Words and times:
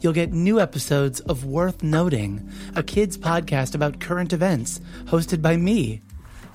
you'll 0.00 0.12
get 0.12 0.32
new 0.32 0.60
episodes 0.60 1.20
of 1.20 1.44
Worth 1.44 1.82
Noting, 1.82 2.50
a 2.74 2.82
kids 2.82 3.16
podcast 3.16 3.74
about 3.74 4.00
current 4.00 4.32
events, 4.32 4.80
hosted 5.04 5.42
by 5.42 5.56
me. 5.56 6.02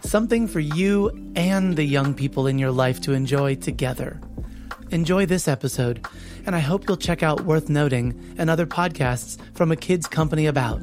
Something 0.02 0.48
for 0.48 0.60
you 0.60 1.10
and 1.36 1.76
the 1.76 1.84
young 1.84 2.14
people 2.14 2.48
in 2.48 2.58
your 2.58 2.72
life 2.72 3.02
to 3.02 3.14
enjoy 3.14 3.56
together. 3.56 4.20
Enjoy 4.90 5.26
this 5.26 5.48
episode, 5.48 6.06
and 6.46 6.56
I 6.56 6.60
hope 6.60 6.88
you'll 6.88 6.98
check 6.98 7.24
out 7.24 7.46
Worth 7.46 7.70
Noting 7.70 8.36
and 8.38 8.50
other 8.50 8.66
podcasts 8.66 9.40
from 9.56 9.72
a 9.72 9.76
kids 9.76 10.08
company 10.08 10.48
about. 10.48 10.82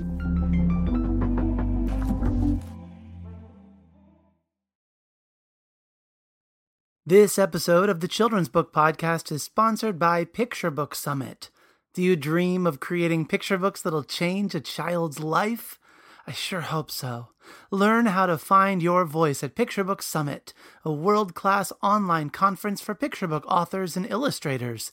This 7.05 7.39
episode 7.39 7.89
of 7.89 8.01
the 8.01 8.09
Children's 8.09 8.51
Book 8.51 8.71
Podcast 8.71 9.33
is 9.33 9.43
sponsored 9.43 9.99
by 9.99 10.27
Picture 10.27 10.71
Book 10.71 10.95
Summit. 10.95 11.49
Do 11.95 12.03
you 12.03 12.17
dream 12.17 12.67
of 12.67 12.81
creating 12.81 13.27
picture 13.27 13.59
books 13.59 13.83
that'll 13.83 14.05
change 14.05 14.55
a 14.55 14.61
child's 14.61 15.21
life? 15.21 15.79
I 16.27 16.33
sure 16.33 16.61
hope 16.61 16.91
so. 16.91 17.29
Learn 17.71 18.07
how 18.07 18.27
to 18.27 18.37
find 18.37 18.83
your 18.83 19.05
voice 19.07 19.43
at 19.43 19.55
Picture 19.55 19.83
Book 19.83 20.03
Summit, 20.03 20.53
a 20.85 20.93
world 20.93 21.35
class 21.35 21.73
online 21.83 22.29
conference 22.29 22.81
for 22.83 22.95
picture 22.95 23.27
book 23.27 23.45
authors 23.49 23.97
and 23.97 24.07
illustrators. 24.07 24.93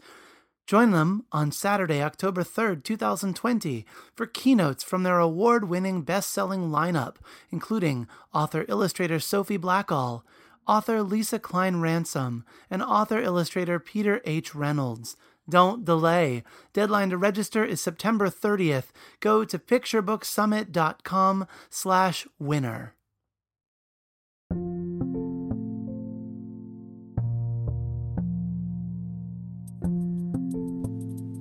Join 0.66 0.92
them 0.92 1.26
on 1.32 1.52
Saturday, 1.52 2.02
October 2.02 2.44
3rd, 2.44 2.84
2020, 2.84 3.86
for 4.16 4.26
keynotes 4.26 4.84
from 4.84 5.04
their 5.04 5.20
award 5.20 5.68
winning 5.68 6.02
best 6.02 6.32
selling 6.32 6.70
lineup, 6.70 7.18
including 7.52 8.08
author 8.34 8.66
illustrator 8.68 9.20
Sophie 9.20 9.60
Blackall 9.60 10.24
author 10.68 11.04
Lisa 11.04 11.40
Klein 11.40 11.78
Ransom, 11.78 12.44
and 12.70 12.82
author 12.82 13.20
illustrator 13.20 13.80
Peter 13.80 14.22
H. 14.26 14.56
Reynolds. 14.56 15.16
Don't 15.50 15.86
delay. 15.86 16.44
Deadline 16.74 17.12
to 17.12 17.18
register 17.18 17.64
is 17.64 17.82
September 17.82 18.30
30th. 18.30 18.86
Go 19.20 19.46
to 19.46 19.60
picturebooksummit.com 19.60 21.48
slash 21.70 22.28
winner. 22.40 22.96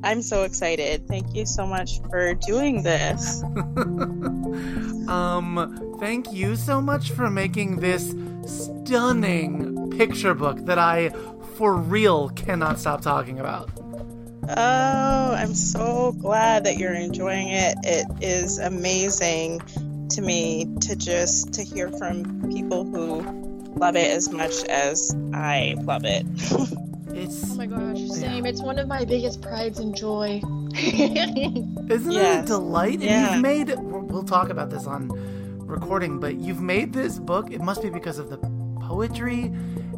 I'm 0.04 0.20
so 0.20 0.42
excited. 0.42 1.08
Thank 1.08 1.34
you 1.34 1.46
so 1.46 1.66
much 1.66 2.00
for 2.10 2.34
doing 2.34 2.82
this. 2.82 3.42
um, 5.08 5.96
thank 5.98 6.30
you 6.30 6.56
so 6.56 6.80
much 6.82 7.10
for 7.12 7.30
making 7.30 7.76
this 7.76 8.14
stunning 8.46 9.90
picture 9.90 10.34
book 10.34 10.58
that 10.66 10.78
I, 10.78 11.08
for 11.56 11.74
real, 11.74 12.28
cannot 12.30 12.78
stop 12.78 13.00
talking 13.00 13.40
about. 13.40 13.83
Oh, 14.48 15.34
I'm 15.34 15.54
so 15.54 16.12
glad 16.12 16.64
that 16.64 16.76
you're 16.76 16.94
enjoying 16.94 17.48
it. 17.48 17.76
It 17.82 18.06
is 18.20 18.58
amazing 18.58 19.60
to 20.10 20.20
me 20.20 20.66
to 20.82 20.94
just 20.96 21.54
to 21.54 21.62
hear 21.62 21.88
from 21.88 22.52
people 22.52 22.84
who 22.84 23.22
love 23.76 23.96
it 23.96 24.10
as 24.10 24.30
much 24.30 24.64
as 24.64 25.14
I 25.32 25.76
love 25.80 26.04
it. 26.04 26.26
it's 27.16 27.50
oh 27.50 27.54
my 27.54 27.66
gosh, 27.66 27.98
same. 28.08 28.44
Yeah. 28.44 28.50
It's 28.50 28.62
one 28.62 28.78
of 28.78 28.86
my 28.86 29.04
biggest 29.04 29.40
prides 29.40 29.78
and 29.78 29.96
joy. 29.96 30.42
Isn't 30.76 32.12
yes. 32.12 32.40
it 32.40 32.44
a 32.44 32.46
delight? 32.46 33.00
Yeah. 33.00 33.34
You've 33.34 33.42
made 33.42 33.74
we'll 33.78 34.24
talk 34.24 34.50
about 34.50 34.70
this 34.70 34.86
on 34.86 35.08
recording, 35.58 36.20
but 36.20 36.36
you've 36.36 36.60
made 36.60 36.92
this 36.92 37.18
book. 37.18 37.50
It 37.50 37.60
must 37.60 37.82
be 37.82 37.90
because 37.90 38.18
of 38.18 38.28
the 38.28 38.38
poetry 38.82 39.52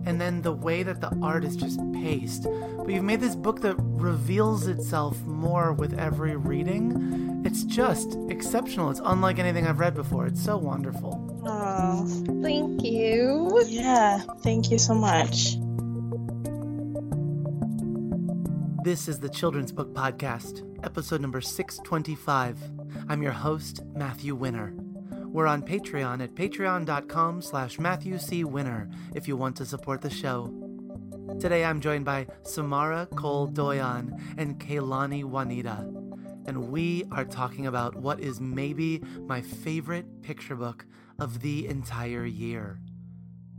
and 0.07 0.21
then 0.21 0.41
the 0.41 0.53
way 0.53 0.83
that 0.85 1.01
the 1.01 1.11
art 1.21 1.45
is 1.45 1.57
just 1.57 1.81
paced. 1.93 2.45
But 2.79 2.89
you've 2.89 3.05
made 3.05 3.21
this 3.21 3.35
book 3.35 3.61
that 3.63 3.75
reveals 3.79 4.69
itself 4.69 5.21
more 5.25 5.73
with 5.73 5.99
every 5.99 6.37
reading. 6.37 7.43
It's 7.45 7.65
just 7.65 8.17
exceptional. 8.29 8.91
It's 8.91 9.01
unlike 9.05 9.39
anything 9.39 9.67
I've 9.67 9.81
read 9.81 9.95
before. 9.95 10.27
It's 10.27 10.43
so 10.43 10.57
wonderful. 10.57 11.43
Oh, 11.45 12.07
thank 12.43 12.83
you. 12.85 13.61
Yeah, 13.67 14.21
thank 14.43 14.71
you 14.71 14.79
so 14.79 14.95
much. 14.95 15.57
This 18.85 19.09
is 19.09 19.19
the 19.19 19.29
Children's 19.29 19.73
Book 19.73 19.93
Podcast, 19.93 20.63
episode 20.85 21.21
number 21.21 21.41
625. 21.41 22.59
I'm 23.09 23.21
your 23.21 23.33
host, 23.33 23.81
Matthew 23.97 24.37
Winner. 24.37 24.73
We're 25.37 25.49
on 25.49 25.61
Patreon 25.61 26.23
at 26.23 26.35
patreon.com 26.35 27.43
slash 27.43 27.79
Matthew 27.79 28.17
C. 28.17 28.43
Winner 28.43 28.89
if 29.15 29.29
you 29.29 29.37
want 29.37 29.55
to 29.57 29.67
support 29.67 30.01
the 30.01 30.09
show. 30.09 30.51
Today 31.39 31.63
I'm 31.63 31.83
joined 31.83 32.07
by 32.07 32.29
Samara 32.41 33.07
Cole 33.15 33.47
Doyon 33.47 34.19
and 34.39 34.59
Kaylani 34.59 35.25
Juanita, 35.25 35.93
and 36.47 36.71
we 36.71 37.05
are 37.13 37.27
talking 37.27 37.67
about 37.67 37.97
what 37.97 38.19
is 38.19 38.41
maybe 38.41 39.03
my 39.27 39.43
favorite 39.43 40.23
picture 40.23 40.57
book 40.57 40.87
of 41.19 41.43
the 41.43 41.67
entire 41.67 42.25
year. 42.25 42.81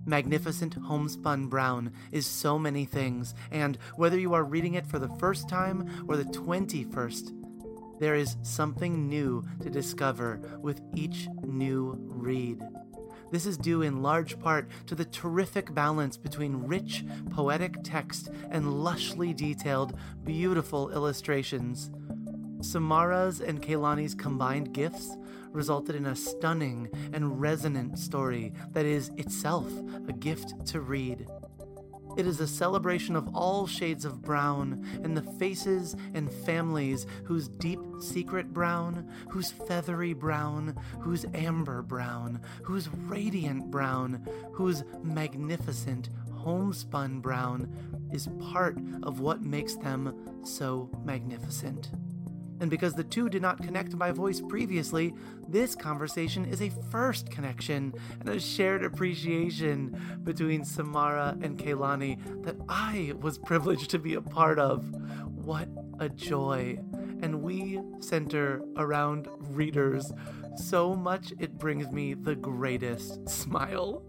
Magnificent 0.03 0.73
Homespun 0.73 1.45
Brown 1.45 1.93
is 2.11 2.25
so 2.25 2.57
many 2.57 2.85
things, 2.85 3.35
and 3.51 3.77
whether 3.97 4.17
you 4.17 4.33
are 4.33 4.43
reading 4.43 4.73
it 4.73 4.87
for 4.87 4.97
the 4.97 5.15
first 5.19 5.47
time 5.47 6.05
or 6.07 6.17
the 6.17 6.23
21st, 6.23 7.36
there 7.99 8.15
is 8.15 8.37
something 8.43 9.07
new 9.07 9.43
to 9.61 9.69
discover 9.69 10.39
with 10.61 10.81
each 10.95 11.27
new 11.43 11.95
read. 11.99 12.61
This 13.29 13.45
is 13.45 13.57
due 13.57 13.81
in 13.81 14.01
large 14.01 14.39
part 14.39 14.69
to 14.85 14.95
the 14.95 15.05
terrific 15.05 15.73
balance 15.73 16.15
between 16.15 16.65
rich, 16.65 17.03
poetic 17.29 17.75
text 17.83 18.29
and 18.49 18.65
lushly 18.65 19.35
detailed, 19.35 19.97
beautiful 20.23 20.91
illustrations. 20.91 21.91
Samara's 22.61 23.41
and 23.41 23.61
Kaylani's 23.61 24.15
combined 24.15 24.73
gifts 24.73 25.17
resulted 25.51 25.95
in 25.95 26.05
a 26.05 26.15
stunning 26.15 26.89
and 27.13 27.39
resonant 27.39 27.99
story 27.99 28.53
that 28.71 28.85
is 28.85 29.11
itself 29.17 29.71
a 30.07 30.13
gift 30.13 30.65
to 30.67 30.81
read. 30.81 31.27
It 32.17 32.25
is 32.25 32.39
a 32.39 32.47
celebration 32.47 33.15
of 33.15 33.35
all 33.35 33.67
shades 33.67 34.03
of 34.03 34.23
brown 34.23 34.83
and 35.03 35.15
the 35.15 35.21
faces 35.21 35.95
and 36.15 36.33
families 36.33 37.05
whose 37.25 37.47
deep 37.47 37.79
secret 38.01 38.51
brown, 38.51 39.07
whose 39.29 39.51
feathery 39.51 40.13
brown, 40.13 40.75
whose 40.99 41.27
amber 41.35 41.83
brown, 41.83 42.41
whose 42.63 42.89
radiant 42.89 43.69
brown, 43.69 44.27
whose 44.51 44.83
magnificent 45.03 46.09
homespun 46.33 47.19
brown 47.19 47.71
is 48.11 48.29
part 48.51 48.79
of 49.03 49.19
what 49.19 49.43
makes 49.43 49.75
them 49.75 50.41
so 50.43 50.89
magnificent. 51.03 51.91
And 52.59 52.69
because 52.69 52.93
the 52.93 53.03
two 53.03 53.29
did 53.29 53.41
not 53.41 53.61
connect 53.61 53.97
by 53.97 54.11
voice 54.11 54.41
previously, 54.41 55.13
this 55.47 55.75
conversation 55.75 56.45
is 56.45 56.61
a 56.61 56.71
first 56.91 57.29
connection 57.29 57.93
and 58.19 58.29
a 58.29 58.39
shared 58.39 58.83
appreciation 58.83 60.19
between 60.23 60.65
Samara 60.65 61.37
and 61.41 61.57
Kaylani 61.57 62.43
that 62.43 62.55
I 62.67 63.13
was 63.21 63.37
privileged 63.37 63.89
to 63.91 63.99
be 63.99 64.15
a 64.15 64.21
part 64.21 64.57
of. 64.57 64.85
What 65.45 65.69
a 65.99 66.09
joy! 66.09 66.79
And 67.21 67.41
we 67.41 67.79
center 67.99 68.61
around 68.75 69.27
readers 69.39 70.11
so 70.55 70.95
much 70.95 71.33
it 71.39 71.57
brings 71.57 71.91
me 71.91 72.13
the 72.13 72.35
greatest 72.35 73.29
smile. 73.29 74.03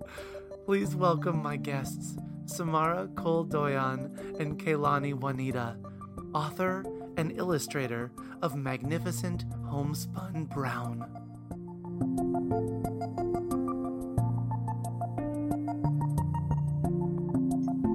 Please 0.64 0.94
welcome 0.94 1.42
my 1.42 1.56
guests, 1.56 2.16
Samara 2.46 3.08
Cole 3.16 3.44
Doyon 3.44 4.36
and 4.38 4.58
Kaylani 4.58 5.14
Juanita, 5.14 5.76
author 6.34 6.84
and 7.18 7.32
illustrator 7.36 8.12
of 8.42 8.54
magnificent 8.54 9.44
homespun 9.66 10.44
brown. 10.44 11.04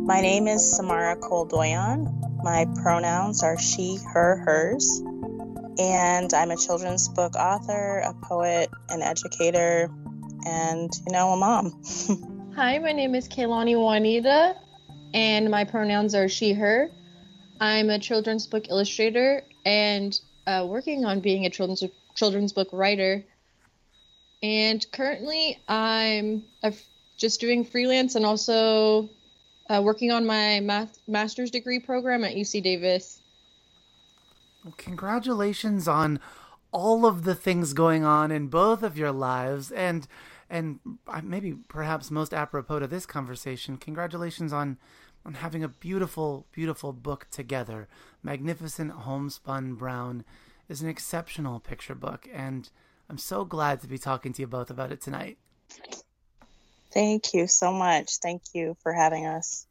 My 0.06 0.20
name 0.20 0.48
is 0.48 0.76
Samara 0.76 1.16
Doyon. 1.16 2.42
My 2.44 2.68
pronouns 2.84 3.42
are 3.42 3.58
she, 3.58 3.98
her, 4.12 4.44
hers. 4.46 5.02
And 5.80 6.34
I'm 6.34 6.52
a 6.52 6.58
children's 6.58 7.08
book 7.08 7.36
author, 7.36 8.00
a 8.00 8.14
poet, 8.26 8.70
an 8.90 9.02
educator, 9.02 9.90
and, 10.46 10.92
you 11.08 11.14
know, 11.14 11.30
a 11.30 11.38
mom. 11.38 11.82
Hi, 12.56 12.78
my 12.78 12.92
name 12.92 13.16
is 13.16 13.30
Kaylani 13.30 13.78
Juanita, 13.78 14.56
and 15.14 15.50
my 15.50 15.64
pronouns 15.64 16.14
are 16.14 16.28
she, 16.28 16.52
her. 16.52 16.92
I'm 17.60 17.90
a 17.90 18.00
children's 18.00 18.48
book 18.48 18.70
illustrator 18.70 19.44
and 19.66 20.20
uh, 20.48 20.66
working 20.68 21.06
on 21.06 21.20
being 21.20 21.46
a 21.46 21.50
children's 21.50 21.84
children's 22.16 22.54
book 22.54 22.70
writer. 22.72 23.24
And 24.42 24.86
currently, 24.92 25.60
I'm 25.68 26.44
just 27.18 27.40
doing 27.40 27.64
freelance 27.64 28.16
and 28.16 28.26
also 28.26 29.10
uh, 29.70 29.82
working 29.84 30.12
on 30.12 30.26
my 30.26 30.60
math, 30.60 31.00
master's 31.08 31.52
degree 31.52 31.80
program 31.80 32.24
at 32.24 32.36
UC 32.36 32.62
Davis. 32.62 33.22
Well, 34.64 34.74
congratulations 34.78 35.88
on 35.88 36.20
all 36.72 37.06
of 37.06 37.24
the 37.24 37.36
things 37.36 37.74
going 37.74 38.04
on 38.04 38.32
in 38.32 38.48
both 38.48 38.84
of 38.84 38.98
your 38.98 39.12
lives 39.12 39.72
and 39.72 40.08
and 40.50 40.80
maybe 41.24 41.54
perhaps 41.68 42.12
most 42.12 42.34
apropos 42.34 42.80
to 42.80 42.88
this 42.88 43.06
conversation 43.06 43.78
congratulations 43.78 44.52
on 44.52 44.78
on 45.26 45.36
having 45.36 45.64
a 45.64 45.68
beautiful 45.68 46.46
beautiful 46.52 46.94
book 46.94 47.28
together 47.32 47.88
magnificent 48.22 48.92
homespun 48.92 49.76
brown 49.76 50.24
is 50.70 50.82
an 50.82 50.90
exceptional 50.90 51.60
picture 51.60 51.96
book 51.96 52.28
and 52.34 52.70
i'm 53.10 53.18
so 53.18 53.46
glad 53.46 53.82
to 53.82 53.88
be 53.88 53.98
talking 53.98 54.34
to 54.34 54.42
you 54.42 54.48
both 54.48 54.70
about 54.70 54.92
it 54.92 55.02
tonight 55.02 55.38
thank 56.92 57.34
you 57.34 57.48
so 57.48 57.72
much 57.72 58.18
thank 58.22 58.42
you 58.54 58.76
for 58.82 58.94
having 58.94 59.26
us 59.26 59.66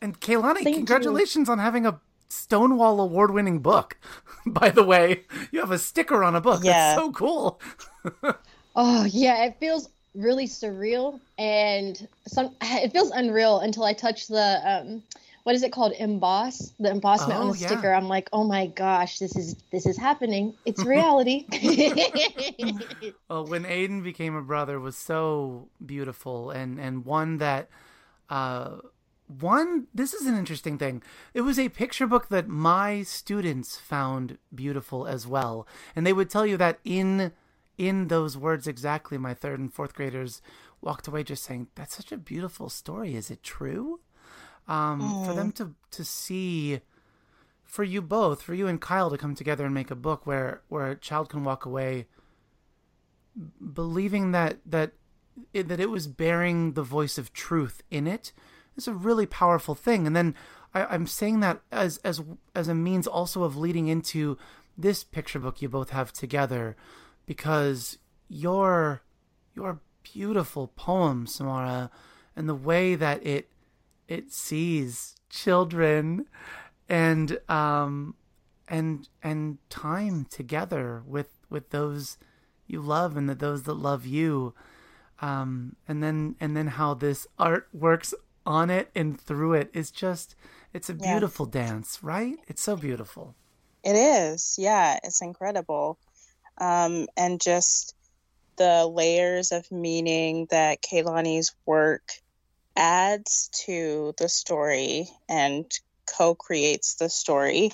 and 0.00 0.20
kaylani 0.20 0.62
thank 0.62 0.76
congratulations 0.76 1.48
you. 1.48 1.52
on 1.52 1.58
having 1.58 1.86
a 1.86 2.00
Stonewall 2.32 2.98
award 2.98 3.30
winning 3.30 3.58
book. 3.58 3.98
By 4.46 4.70
the 4.70 4.82
way, 4.82 5.24
you 5.50 5.60
have 5.60 5.70
a 5.70 5.78
sticker 5.78 6.24
on 6.24 6.34
a 6.34 6.40
book. 6.40 6.64
Yeah. 6.64 6.72
That's 6.72 6.98
so 6.98 7.12
cool. 7.12 7.60
oh, 8.74 9.04
yeah. 9.04 9.44
It 9.44 9.56
feels 9.60 9.90
really 10.14 10.46
surreal 10.46 11.20
and 11.38 12.06
some 12.26 12.54
it 12.62 12.92
feels 12.92 13.10
unreal 13.10 13.60
until 13.60 13.84
I 13.84 13.92
touch 13.92 14.28
the 14.28 14.60
um 14.64 15.02
what 15.44 15.56
is 15.56 15.64
it 15.64 15.72
called? 15.72 15.92
Emboss 15.98 16.72
the 16.78 16.88
embossment 16.90 17.40
oh, 17.40 17.42
on 17.42 17.50
the 17.50 17.58
yeah. 17.58 17.66
sticker 17.66 17.92
i'm 17.92 18.06
like 18.06 18.28
oh 18.32 18.44
my 18.44 18.68
gosh 18.68 19.18
this 19.18 19.36
is 19.36 19.56
this 19.70 19.86
is 19.86 19.96
happening. 19.96 20.54
It's 20.64 20.84
reality. 20.84 21.46
Well 23.28 23.46
when 23.46 23.66
Aidan 23.66 24.02
became 24.02 24.36
a 24.36 24.42
brother 24.42 24.78
was 24.78 24.96
so 24.96 25.68
beautiful 25.84 26.50
and 26.50 26.78
and 26.78 27.04
one 27.04 27.38
that 27.38 27.68
uh 28.30 28.76
one 29.40 29.86
this 29.94 30.12
is 30.12 30.26
an 30.26 30.36
interesting 30.36 30.78
thing. 30.78 31.02
It 31.34 31.40
was 31.40 31.58
a 31.58 31.70
picture 31.70 32.06
book 32.06 32.28
that 32.28 32.48
my 32.48 33.02
students 33.02 33.78
found 33.78 34.38
beautiful 34.54 35.06
as 35.06 35.26
well. 35.26 35.66
And 35.96 36.06
they 36.06 36.12
would 36.12 36.30
tell 36.30 36.46
you 36.46 36.56
that 36.58 36.78
in 36.84 37.32
in 37.78 38.08
those 38.08 38.36
words 38.36 38.66
exactly 38.66 39.18
my 39.18 39.34
third 39.34 39.58
and 39.58 39.72
fourth 39.72 39.94
graders 39.94 40.40
walked 40.80 41.08
away 41.08 41.22
just 41.22 41.44
saying 41.44 41.68
that's 41.74 41.96
such 41.96 42.12
a 42.12 42.16
beautiful 42.16 42.68
story 42.68 43.14
is 43.14 43.30
it 43.30 43.42
true 43.42 44.00
um, 44.68 45.00
mm. 45.00 45.26
for 45.26 45.34
them 45.34 45.50
to 45.52 45.74
to 45.90 46.04
see 46.04 46.80
for 47.64 47.84
you 47.84 48.02
both 48.02 48.42
for 48.42 48.54
you 48.54 48.66
and 48.66 48.80
kyle 48.80 49.10
to 49.10 49.18
come 49.18 49.34
together 49.34 49.64
and 49.64 49.74
make 49.74 49.90
a 49.90 49.96
book 49.96 50.26
where 50.26 50.62
where 50.68 50.90
a 50.90 50.96
child 50.96 51.28
can 51.28 51.44
walk 51.44 51.64
away 51.64 52.06
believing 53.72 54.32
that 54.32 54.58
that 54.66 54.92
it, 55.52 55.68
that 55.68 55.80
it 55.80 55.90
was 55.90 56.06
bearing 56.06 56.72
the 56.72 56.82
voice 56.82 57.18
of 57.18 57.32
truth 57.32 57.82
in 57.90 58.06
it 58.06 58.32
is 58.76 58.88
a 58.88 58.94
really 58.94 59.26
powerful 59.26 59.74
thing. 59.74 60.06
And 60.06 60.14
then 60.16 60.34
I, 60.74 60.94
am 60.94 61.06
saying 61.06 61.40
that 61.40 61.60
as 61.70 61.98
as 61.98 62.22
as 62.54 62.68
a 62.68 62.74
means 62.74 63.06
also 63.06 63.42
of 63.42 63.56
leading 63.56 63.88
into 63.88 64.38
this 64.76 65.04
picture 65.04 65.38
book 65.38 65.60
you 65.60 65.68
both 65.68 65.90
have 65.90 66.12
together, 66.12 66.76
because 67.26 67.98
your 68.28 69.02
your 69.54 69.80
beautiful 70.02 70.68
poem, 70.68 71.26
Samara, 71.26 71.90
and 72.34 72.48
the 72.48 72.54
way 72.54 72.94
that 72.94 73.24
it 73.26 73.50
it 74.08 74.32
sees 74.32 75.16
children 75.28 76.26
and 76.88 77.38
um 77.48 78.14
and 78.68 79.08
and 79.22 79.58
time 79.70 80.26
together 80.26 81.02
with 81.06 81.28
with 81.48 81.70
those 81.70 82.18
you 82.66 82.80
love 82.80 83.16
and 83.16 83.28
the, 83.28 83.34
those 83.34 83.62
that 83.62 83.74
love 83.74 84.04
you 84.04 84.52
um 85.20 85.74
and 85.88 86.02
then 86.02 86.36
and 86.40 86.54
then 86.56 86.66
how 86.66 86.92
this 86.92 87.26
art 87.38 87.68
works 87.72 88.12
on 88.44 88.68
it 88.68 88.90
and 88.94 89.18
through 89.20 89.54
it 89.54 89.70
is 89.72 89.90
just 89.90 90.34
it's 90.72 90.88
a 90.88 90.94
beautiful 90.94 91.46
dance, 91.46 92.02
right? 92.02 92.36
It's 92.48 92.62
so 92.62 92.76
beautiful. 92.76 93.34
It 93.84 93.94
is. 93.94 94.56
Yeah, 94.58 94.98
it's 95.04 95.20
incredible. 95.20 95.98
Um, 96.58 97.08
and 97.16 97.40
just 97.40 97.94
the 98.56 98.86
layers 98.86 99.52
of 99.52 99.70
meaning 99.70 100.46
that 100.50 100.82
Kaylani's 100.82 101.54
work 101.66 102.12
adds 102.76 103.50
to 103.66 104.14
the 104.18 104.28
story 104.28 105.08
and 105.28 105.70
co-creates 106.06 106.94
the 106.94 107.08
story 107.08 107.70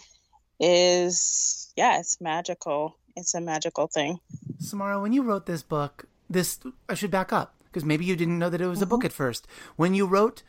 is 0.60 1.72
yeah, 1.76 1.98
it's 2.00 2.20
magical. 2.20 2.96
It's 3.16 3.34
a 3.34 3.40
magical 3.40 3.86
thing. 3.86 4.18
Samara, 4.58 5.00
when 5.00 5.12
you 5.12 5.22
wrote 5.22 5.46
this 5.46 5.62
book, 5.62 6.06
this 6.28 6.58
I 6.88 6.94
should 6.94 7.10
back 7.10 7.32
up 7.32 7.54
because 7.64 7.84
maybe 7.84 8.04
you 8.04 8.16
didn't 8.16 8.38
know 8.38 8.50
that 8.50 8.60
it 8.60 8.66
was 8.66 8.78
mm-hmm. 8.78 8.84
a 8.84 8.86
book 8.86 9.00
mm-hmm. 9.00 9.06
at 9.06 9.12
first. 9.12 9.46
When 9.76 9.94
you 9.94 10.06
wrote 10.06 10.42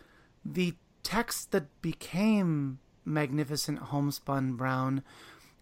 the 0.43 0.75
text 1.03 1.51
that 1.51 1.81
became 1.81 2.79
Magnificent 3.05 3.79
Homespun 3.79 4.53
Brown, 4.53 5.03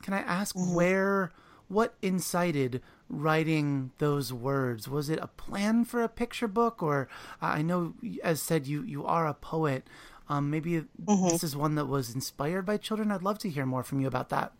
can 0.01 0.13
I 0.13 0.19
ask 0.19 0.55
mm-hmm. 0.55 0.73
where, 0.73 1.31
what 1.67 1.95
incited 2.01 2.81
writing 3.09 3.91
those 3.97 4.33
words? 4.33 4.87
Was 4.87 5.09
it 5.09 5.19
a 5.21 5.27
plan 5.27 5.85
for 5.85 6.01
a 6.01 6.09
picture 6.09 6.47
book, 6.47 6.81
or 6.81 7.07
I 7.41 7.61
know, 7.61 7.93
as 8.23 8.41
said, 8.41 8.67
you 8.67 8.83
you 8.83 9.05
are 9.05 9.27
a 9.27 9.33
poet. 9.33 9.87
Um, 10.29 10.49
maybe 10.49 10.81
mm-hmm. 10.81 11.29
this 11.29 11.43
is 11.43 11.55
one 11.55 11.75
that 11.75 11.85
was 11.85 12.13
inspired 12.13 12.65
by 12.65 12.77
children. 12.77 13.11
I'd 13.11 13.23
love 13.23 13.39
to 13.39 13.49
hear 13.49 13.65
more 13.65 13.83
from 13.83 14.01
you 14.01 14.07
about 14.07 14.29
that. 14.29 14.51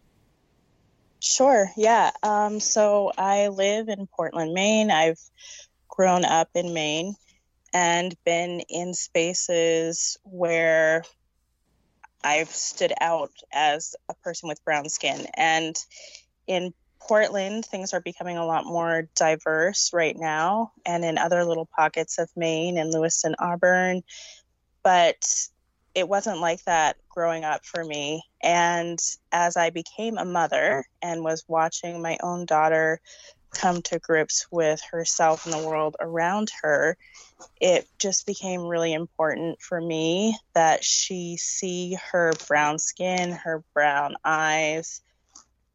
Sure. 1.19 1.69
Yeah. 1.75 2.11
Um, 2.23 2.59
so 2.59 3.11
I 3.17 3.47
live 3.49 3.89
in 3.89 4.07
Portland, 4.07 4.53
Maine. 4.53 4.91
I've 4.91 5.19
grown 5.89 6.23
up 6.23 6.49
in 6.55 6.73
Maine 6.73 7.15
and 7.73 8.15
been 8.23 8.61
in 8.69 8.93
spaces 8.93 10.17
where 10.23 11.03
I've 12.23 12.49
stood 12.49 12.93
out 13.01 13.31
as 13.51 13.95
a 14.09 14.13
person 14.13 14.47
with 14.47 14.63
brown 14.63 14.89
skin. 14.89 15.27
And 15.33 15.75
in 16.45 16.73
Portland, 16.99 17.65
things 17.65 17.93
are 17.93 18.01
becoming 18.01 18.37
a 18.37 18.45
lot 18.45 18.65
more 18.65 19.07
diverse 19.15 19.91
right 19.93 20.15
now, 20.17 20.71
and 20.85 21.05
in 21.05 21.17
other 21.17 21.43
little 21.45 21.67
pockets 21.75 22.17
of 22.17 22.29
Maine 22.35 22.77
and 22.77 22.91
Lewiston, 22.91 23.35
Auburn. 23.39 24.03
But 24.83 25.49
it 25.95 26.07
wasn't 26.07 26.39
like 26.39 26.63
that 26.65 26.97
growing 27.09 27.43
up 27.43 27.65
for 27.65 27.83
me. 27.83 28.23
And 28.43 28.99
as 29.31 29.57
I 29.57 29.71
became 29.71 30.17
a 30.17 30.25
mother 30.25 30.85
and 31.01 31.23
was 31.23 31.43
watching 31.47 32.01
my 32.01 32.17
own 32.21 32.45
daughter 32.45 32.99
come 33.51 33.81
to 33.81 33.97
grips 33.97 34.45
with 34.51 34.81
herself 34.91 35.45
and 35.45 35.53
the 35.53 35.67
world 35.67 35.95
around 35.99 36.51
her, 36.61 36.97
it 37.59 37.87
just 37.97 38.27
became 38.27 38.61
really 38.61 38.93
important 38.93 39.59
for 39.61 39.81
me 39.81 40.37
that 40.53 40.83
she 40.83 41.37
see 41.37 41.97
her 42.11 42.33
brown 42.47 42.77
skin, 42.77 43.31
her 43.31 43.63
brown 43.73 44.15
eyes 44.23 45.01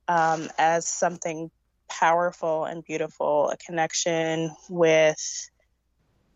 um, 0.09 0.49
as 0.59 0.87
something 0.87 1.51
powerful 1.89 2.65
and 2.65 2.85
beautiful, 2.85 3.51
a 3.51 3.57
connection 3.57 4.51
with, 4.69 5.51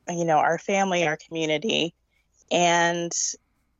you 0.08 0.24
know, 0.24 0.38
our 0.38 0.58
family, 0.58 1.06
our 1.06 1.18
community. 1.28 1.94
And 2.50 3.12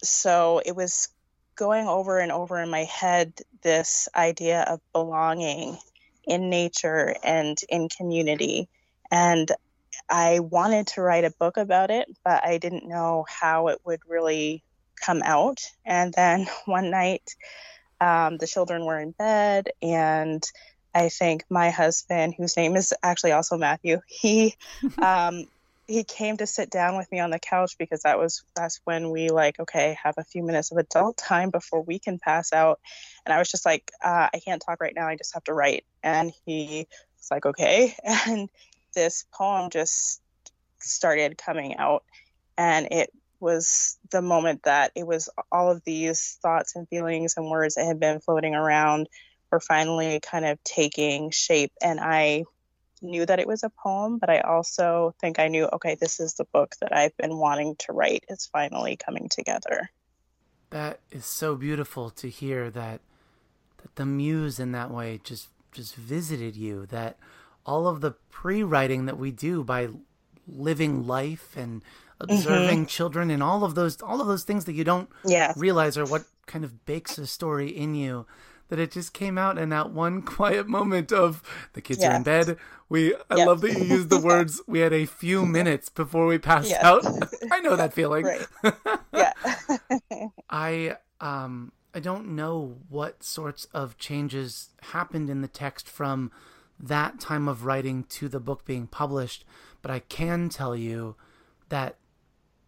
so 0.02 0.60
it 0.64 0.74
was 0.74 1.08
going 1.56 1.86
over 1.86 2.18
and 2.18 2.30
over 2.30 2.60
in 2.60 2.70
my 2.70 2.84
head 2.84 3.32
this 3.62 4.08
idea 4.14 4.62
of 4.62 4.80
belonging 4.92 5.78
in 6.24 6.50
nature 6.50 7.14
and 7.24 7.58
in 7.68 7.88
community. 7.88 8.68
And 9.10 9.50
I 10.08 10.40
wanted 10.40 10.88
to 10.88 11.02
write 11.02 11.24
a 11.24 11.34
book 11.38 11.56
about 11.56 11.90
it, 11.90 12.08
but 12.24 12.44
I 12.44 12.58
didn't 12.58 12.88
know 12.88 13.24
how 13.28 13.68
it 13.68 13.78
would 13.84 14.00
really 14.06 14.62
come 15.02 15.22
out. 15.24 15.60
And 15.84 16.12
then 16.14 16.46
one 16.66 16.90
night, 16.90 17.34
um, 18.00 18.38
the 18.38 18.46
children 18.46 18.84
were 18.84 18.98
in 18.98 19.12
bed, 19.12 19.68
and 19.82 20.44
I 20.94 21.08
think 21.10 21.44
my 21.50 21.70
husband, 21.70 22.34
whose 22.36 22.56
name 22.56 22.76
is 22.76 22.94
actually 23.02 23.32
also 23.32 23.56
Matthew, 23.58 24.00
he 24.06 24.54
um, 25.02 25.46
he 25.86 26.02
came 26.02 26.36
to 26.38 26.46
sit 26.46 26.70
down 26.70 26.96
with 26.96 27.10
me 27.12 27.20
on 27.20 27.30
the 27.30 27.38
couch 27.38 27.76
because 27.78 28.02
that 28.02 28.18
was 28.18 28.42
that's 28.54 28.80
when 28.84 29.10
we 29.10 29.28
like 29.28 29.60
okay 29.60 29.96
have 30.02 30.14
a 30.18 30.24
few 30.24 30.42
minutes 30.42 30.72
of 30.72 30.78
adult 30.78 31.16
time 31.16 31.50
before 31.50 31.82
we 31.82 31.98
can 31.98 32.18
pass 32.18 32.52
out. 32.52 32.80
And 33.24 33.32
i 33.32 33.38
was 33.38 33.50
just 33.50 33.64
like 33.64 33.90
uh, 34.02 34.28
i 34.32 34.40
can't 34.44 34.62
talk 34.64 34.80
right 34.80 34.94
now 34.94 35.06
i 35.06 35.16
just 35.16 35.34
have 35.34 35.44
to 35.44 35.54
write. 35.54 35.84
And 36.02 36.32
he 36.44 36.88
was 37.18 37.30
like 37.30 37.46
okay. 37.46 37.94
And 38.26 38.48
this 38.94 39.26
poem 39.32 39.70
just 39.70 40.20
started 40.80 41.36
coming 41.36 41.76
out 41.76 42.04
and 42.56 42.88
it 42.90 43.10
was 43.40 43.98
the 44.10 44.22
moment 44.22 44.62
that 44.64 44.92
it 44.94 45.06
was 45.06 45.28
all 45.52 45.70
of 45.70 45.82
these 45.84 46.38
thoughts 46.42 46.76
and 46.76 46.88
feelings 46.88 47.34
and 47.36 47.50
words 47.50 47.74
that 47.74 47.86
had 47.86 48.00
been 48.00 48.20
floating 48.20 48.54
around 48.54 49.08
were 49.50 49.60
finally 49.60 50.20
kind 50.20 50.44
of 50.44 50.62
taking 50.64 51.30
shape 51.30 51.72
and 51.80 52.00
i 52.00 52.42
knew 53.02 53.26
that 53.26 53.38
it 53.38 53.46
was 53.46 53.62
a 53.62 53.70
poem, 53.70 54.18
but 54.18 54.30
I 54.30 54.40
also 54.40 55.14
think 55.20 55.38
I 55.38 55.48
knew, 55.48 55.68
okay, 55.72 55.96
this 55.98 56.20
is 56.20 56.34
the 56.34 56.46
book 56.52 56.74
that 56.80 56.94
I've 56.94 57.16
been 57.16 57.36
wanting 57.36 57.76
to 57.80 57.92
write. 57.92 58.24
It's 58.28 58.46
finally 58.46 58.96
coming 58.96 59.28
together. 59.28 59.90
That 60.70 61.00
is 61.10 61.24
so 61.24 61.54
beautiful 61.54 62.10
to 62.10 62.28
hear 62.28 62.70
that 62.70 63.00
that 63.82 63.96
the 63.96 64.06
muse 64.06 64.58
in 64.58 64.72
that 64.72 64.90
way 64.90 65.20
just 65.22 65.48
just 65.70 65.94
visited 65.94 66.56
you 66.56 66.86
that 66.86 67.18
all 67.64 67.86
of 67.86 68.00
the 68.00 68.12
pre-writing 68.30 69.06
that 69.06 69.18
we 69.18 69.30
do 69.30 69.62
by 69.62 69.88
living 70.48 71.06
life 71.06 71.56
and 71.56 71.82
observing 72.20 72.78
mm-hmm. 72.78 72.86
children 72.86 73.30
and 73.30 73.42
all 73.42 73.64
of 73.64 73.74
those 73.74 74.00
all 74.00 74.20
of 74.20 74.26
those 74.26 74.44
things 74.44 74.64
that 74.64 74.74
you 74.74 74.84
don't 74.84 75.08
realize 75.56 75.98
are 75.98 76.06
what 76.06 76.24
kind 76.46 76.64
of 76.64 76.86
bakes 76.86 77.18
a 77.18 77.26
story 77.26 77.68
in 77.68 77.94
you 77.94 78.26
that 78.68 78.78
it 78.78 78.90
just 78.90 79.12
came 79.12 79.38
out 79.38 79.58
in 79.58 79.68
that 79.68 79.90
one 79.90 80.22
quiet 80.22 80.68
moment 80.68 81.12
of 81.12 81.42
the 81.74 81.80
kids 81.80 82.02
are 82.02 82.14
in 82.14 82.22
bed. 82.22 82.56
We 82.88 83.14
I 83.30 83.36
yep. 83.36 83.46
love 83.46 83.60
that 83.62 83.72
you 83.72 83.84
used 83.84 84.10
the 84.10 84.20
words 84.24 84.60
we 84.66 84.80
had 84.80 84.92
a 84.92 85.06
few 85.06 85.44
minutes 85.44 85.88
before 85.88 86.26
we 86.26 86.38
passed 86.38 86.70
yes. 86.70 86.82
out. 86.82 87.04
I 87.52 87.60
know 87.60 87.76
that 87.76 87.92
feeling. 87.92 88.24
Right. 88.24 88.46
Yeah. 89.12 89.32
I 90.48 90.96
um 91.20 91.72
I 91.94 92.00
don't 92.00 92.34
know 92.36 92.76
what 92.88 93.22
sorts 93.22 93.66
of 93.72 93.96
changes 93.98 94.70
happened 94.82 95.30
in 95.30 95.40
the 95.40 95.48
text 95.48 95.88
from 95.88 96.30
that 96.78 97.18
time 97.18 97.48
of 97.48 97.64
writing 97.64 98.04
to 98.04 98.28
the 98.28 98.38
book 98.38 98.66
being 98.66 98.86
published, 98.86 99.44
but 99.80 99.90
I 99.90 100.00
can 100.00 100.50
tell 100.50 100.76
you 100.76 101.16
that 101.70 101.96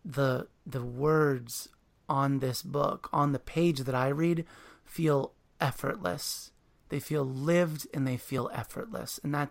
the 0.04 0.48
the 0.66 0.82
words 0.82 1.68
on 2.08 2.38
this 2.38 2.62
book, 2.62 3.08
on 3.12 3.32
the 3.32 3.38
page 3.38 3.80
that 3.80 3.94
I 3.94 4.08
read, 4.08 4.44
feel 4.84 5.32
effortless. 5.60 6.50
They 6.88 7.00
feel 7.00 7.24
lived 7.24 7.86
and 7.92 8.06
they 8.06 8.16
feel 8.16 8.50
effortless. 8.52 9.20
And 9.22 9.34
that 9.34 9.50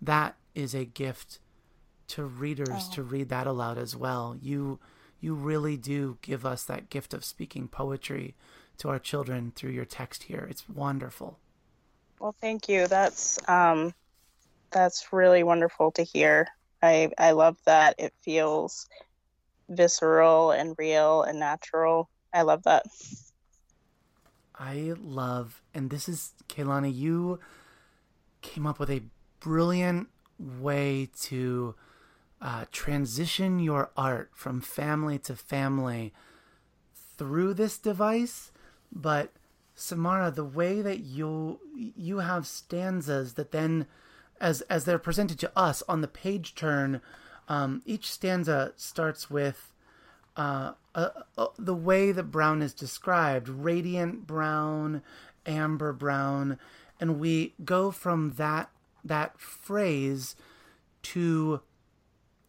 that 0.00 0.36
is 0.54 0.74
a 0.74 0.84
gift 0.84 1.38
to 2.08 2.24
readers 2.24 2.68
oh. 2.70 2.90
to 2.94 3.02
read 3.02 3.28
that 3.28 3.46
aloud 3.46 3.78
as 3.78 3.96
well. 3.96 4.36
You 4.40 4.80
you 5.20 5.34
really 5.34 5.76
do 5.76 6.18
give 6.20 6.44
us 6.44 6.64
that 6.64 6.90
gift 6.90 7.14
of 7.14 7.24
speaking 7.24 7.68
poetry 7.68 8.34
to 8.78 8.88
our 8.88 8.98
children 8.98 9.52
through 9.54 9.70
your 9.70 9.84
text 9.84 10.24
here. 10.24 10.46
It's 10.50 10.68
wonderful. 10.68 11.38
Well, 12.18 12.34
thank 12.40 12.68
you. 12.68 12.86
That's 12.88 13.38
um 13.48 13.94
that's 14.70 15.12
really 15.12 15.42
wonderful 15.42 15.92
to 15.92 16.02
hear. 16.02 16.48
I 16.82 17.10
I 17.16 17.30
love 17.30 17.56
that 17.64 17.94
it 17.98 18.12
feels 18.22 18.88
visceral 19.76 20.50
and 20.50 20.74
real 20.78 21.22
and 21.22 21.38
natural. 21.38 22.08
I 22.32 22.42
love 22.42 22.62
that. 22.64 22.84
I 24.54 24.94
love, 25.00 25.62
and 25.74 25.90
this 25.90 26.08
is 26.08 26.32
Kaylani, 26.48 26.94
you 26.94 27.40
came 28.42 28.66
up 28.66 28.78
with 28.78 28.90
a 28.90 29.02
brilliant 29.40 30.08
way 30.38 31.08
to 31.22 31.74
uh, 32.40 32.64
transition 32.70 33.58
your 33.58 33.90
art 33.96 34.30
from 34.34 34.60
family 34.60 35.18
to 35.18 35.36
family 35.36 36.12
through 37.16 37.54
this 37.54 37.78
device. 37.78 38.50
But 38.90 39.32
Samara, 39.74 40.30
the 40.30 40.44
way 40.44 40.82
that 40.82 41.00
you 41.00 41.60
you 41.74 42.18
have 42.18 42.46
stanzas 42.46 43.34
that 43.34 43.52
then, 43.52 43.86
as 44.40 44.60
as 44.62 44.84
they're 44.84 44.98
presented 44.98 45.38
to 45.40 45.52
us 45.56 45.82
on 45.88 46.00
the 46.02 46.08
page 46.08 46.54
turn, 46.54 47.00
um, 47.48 47.82
each 47.84 48.10
stanza 48.10 48.72
starts 48.76 49.30
with 49.30 49.72
uh, 50.36 50.72
uh, 50.94 51.08
uh, 51.36 51.46
the 51.58 51.74
way 51.74 52.12
that 52.12 52.24
brown 52.24 52.62
is 52.62 52.72
described 52.72 53.48
radiant 53.48 54.26
brown, 54.26 55.02
amber 55.46 55.92
brown, 55.92 56.58
and 57.00 57.18
we 57.18 57.54
go 57.64 57.90
from 57.90 58.34
that 58.36 58.70
that 59.04 59.38
phrase 59.38 60.36
to 61.02 61.60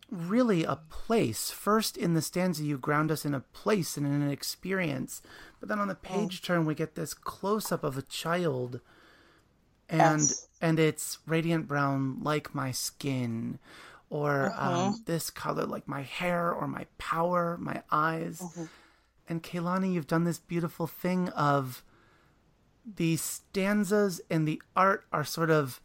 really 0.10 0.64
a 0.64 0.76
place. 0.76 1.50
First, 1.50 1.98
in 1.98 2.14
the 2.14 2.22
stanza, 2.22 2.64
you 2.64 2.78
ground 2.78 3.12
us 3.12 3.26
in 3.26 3.34
a 3.34 3.40
place 3.40 3.98
and 3.98 4.06
in 4.06 4.22
an 4.22 4.30
experience, 4.30 5.22
but 5.60 5.70
then 5.70 5.80
on 5.80 5.88
the 5.88 5.96
page 5.96 6.42
oh. 6.44 6.46
turn, 6.46 6.66
we 6.66 6.76
get 6.76 6.96
this 6.96 7.14
close 7.14 7.72
up 7.72 7.84
of 7.84 7.98
a 7.98 8.04
child, 8.04 8.80
and 9.90 10.22
yes. 10.22 10.48
and 10.62 10.80
it's 10.80 11.18
radiant 11.26 11.68
brown 11.68 12.20
like 12.22 12.54
my 12.54 12.72
skin, 12.72 13.60
or 14.14 14.54
uh-huh. 14.56 14.86
um, 14.86 15.04
this 15.08 15.32
color, 15.32 15.66
like 15.66 15.88
my 15.88 16.04
hair 16.04 16.54
or 16.54 16.68
my 16.68 16.86
power, 17.00 17.58
my 17.60 17.82
eyes. 17.92 18.40
Uh-huh. 18.40 18.68
And 19.28 19.42
Kaylani, 19.42 19.92
you've 19.92 20.06
done 20.06 20.24
this 20.24 20.38
beautiful 20.38 20.86
thing 20.86 21.30
of 21.30 21.84
the 22.86 23.18
stanzas 23.18 24.22
and 24.30 24.48
the 24.48 24.62
art 24.76 25.06
are 25.12 25.24
sort 25.24 25.50
of 25.50 25.82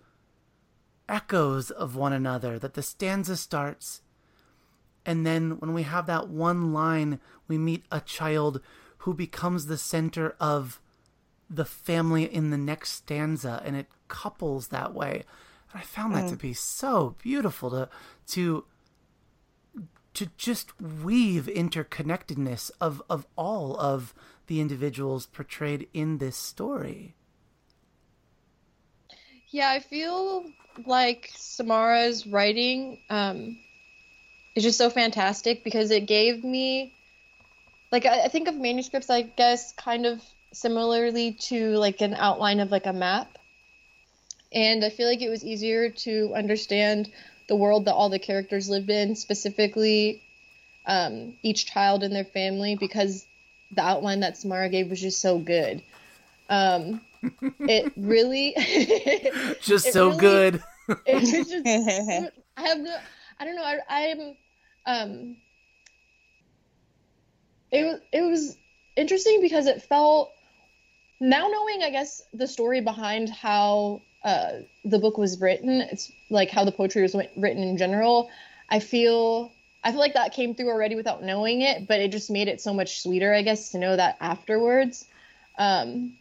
echoes 1.08 1.70
of 1.70 1.97
one 1.97 2.12
another. 2.12 2.58
That 2.58 2.75
the 2.75 2.82
stanza 2.82 3.38
starts, 3.38 4.02
and 5.06 5.25
then 5.25 5.52
when 5.58 5.73
we 5.73 5.85
have 5.85 6.04
that 6.04 6.28
one 6.28 6.75
line, 6.75 7.20
we 7.47 7.56
meet 7.56 7.87
a 7.90 8.00
child 8.00 8.61
who 8.99 9.14
becomes 9.14 9.66
the 9.66 9.78
center 9.78 10.37
of 10.38 10.82
the 11.49 11.64
family 11.64 12.25
in 12.25 12.50
the 12.50 12.58
next 12.58 12.90
stanza, 12.90 13.62
and 13.64 13.75
it 13.75 13.87
couples 14.08 14.68
that 14.68 14.92
way. 14.92 15.25
I 15.75 15.82
found 15.82 16.14
that 16.14 16.25
mm. 16.25 16.30
to 16.30 16.37
be 16.37 16.54
so 16.54 17.16
beautiful 17.22 17.70
to 17.70 17.88
to 18.28 18.64
to 20.14 20.26
just 20.37 20.80
weave 20.80 21.44
interconnectedness 21.46 22.70
of 22.80 23.02
of 23.08 23.26
all 23.37 23.76
of 23.78 24.14
the 24.46 24.60
individuals 24.60 25.26
portrayed 25.26 25.88
in 25.92 26.18
this 26.18 26.37
story. 26.37 27.14
Yeah, 29.50 29.70
I 29.70 29.80
feel 29.80 30.44
like 30.87 31.30
Samara's 31.34 32.26
writing 32.26 33.00
um, 33.08 33.58
is 34.54 34.62
just 34.62 34.78
so 34.78 34.90
fantastic 34.90 35.64
because 35.64 35.90
it 35.90 36.06
gave 36.06 36.44
me, 36.44 36.94
like, 37.90 38.04
I, 38.04 38.25
I 38.25 38.28
think 38.28 38.48
of 38.48 38.56
manuscripts, 38.56 39.08
I 39.08 39.22
guess, 39.22 39.72
kind 39.72 40.04
of 40.04 40.22
similarly 40.52 41.32
to 41.32 41.76
like 41.76 42.00
an 42.00 42.14
outline 42.14 42.60
of 42.60 42.70
like 42.70 42.87
a 42.87 42.92
map 42.92 43.38
and 44.52 44.85
I 44.85 44.90
feel 44.90 45.07
like 45.07 45.23
it 45.23 45.28
was 45.28 45.45
easier 45.45 45.90
to 45.90 46.33
understand 46.35 47.11
the 47.49 47.57
world 47.57 47.87
that 47.87 47.95
all 47.95 48.09
the 48.09 48.19
characters 48.19 48.69
lived 48.69 48.90
in, 48.90 49.14
specifically 49.17 50.23
um, 50.87 51.35
each 51.43 51.67
child 51.67 52.02
and 52.02 52.14
their 52.14 52.25
family, 52.25 52.76
because 52.76 53.26
the 53.73 53.83
outline 53.83 54.21
that 54.21 54.37
Samara 54.37 54.69
gave 54.69 54.88
was 54.88 55.00
just 55.00 55.21
so 55.21 55.38
good. 55.38 55.83
Um, 56.49 57.00
it 57.61 57.93
really, 57.97 58.55
just 59.61 59.87
it 59.87 59.93
so 59.93 60.09
really, 60.09 60.19
good. 60.19 60.62
it 61.07 61.14
was 61.14 61.31
just, 61.31 61.67
I 62.57 62.62
have 62.62 62.78
no, 62.78 62.97
I 63.38 63.45
don't 63.45 63.57
know. 63.57 63.64
I, 63.64 63.76
I'm, 63.88 64.37
um, 64.87 65.37
it 67.71 67.85
was 67.85 68.00
it 68.12 68.23
was 68.23 68.57
interesting 68.97 69.40
because 69.43 69.67
it 69.67 69.83
felt 69.83 70.33
now 71.21 71.49
knowing 71.49 71.83
I 71.83 71.90
guess 71.90 72.23
the 72.33 72.47
story 72.47 72.81
behind 72.81 73.28
how 73.28 74.00
uh, 74.28 74.62
the 74.85 74.99
book 74.99 75.16
was 75.16 75.40
written, 75.40 75.80
it's 75.80 76.12
like 76.28 76.50
how 76.50 76.64
the 76.64 76.73
poetry 76.73 77.02
was 77.02 77.14
written 77.14 77.62
in 77.62 77.76
general. 77.78 78.30
I 78.68 78.78
feel 78.80 79.50
I 79.82 79.90
feel 79.90 80.00
like 80.00 80.14
that 80.14 80.35
came 80.35 80.54
through 80.54 80.70
already 80.70 80.97
without 80.97 81.23
knowing 81.23 81.62
it, 81.62 81.87
but 81.88 82.00
it 82.00 82.11
just 82.11 82.30
made 82.30 82.49
it 82.49 82.61
so 82.61 82.75
much 82.75 83.00
sweeter, 83.00 83.32
I 83.32 83.42
guess, 83.42 83.70
to 83.70 83.78
know 83.78 83.97
that 83.97 84.16
afterwards. 84.20 85.06
Um, 85.56 86.16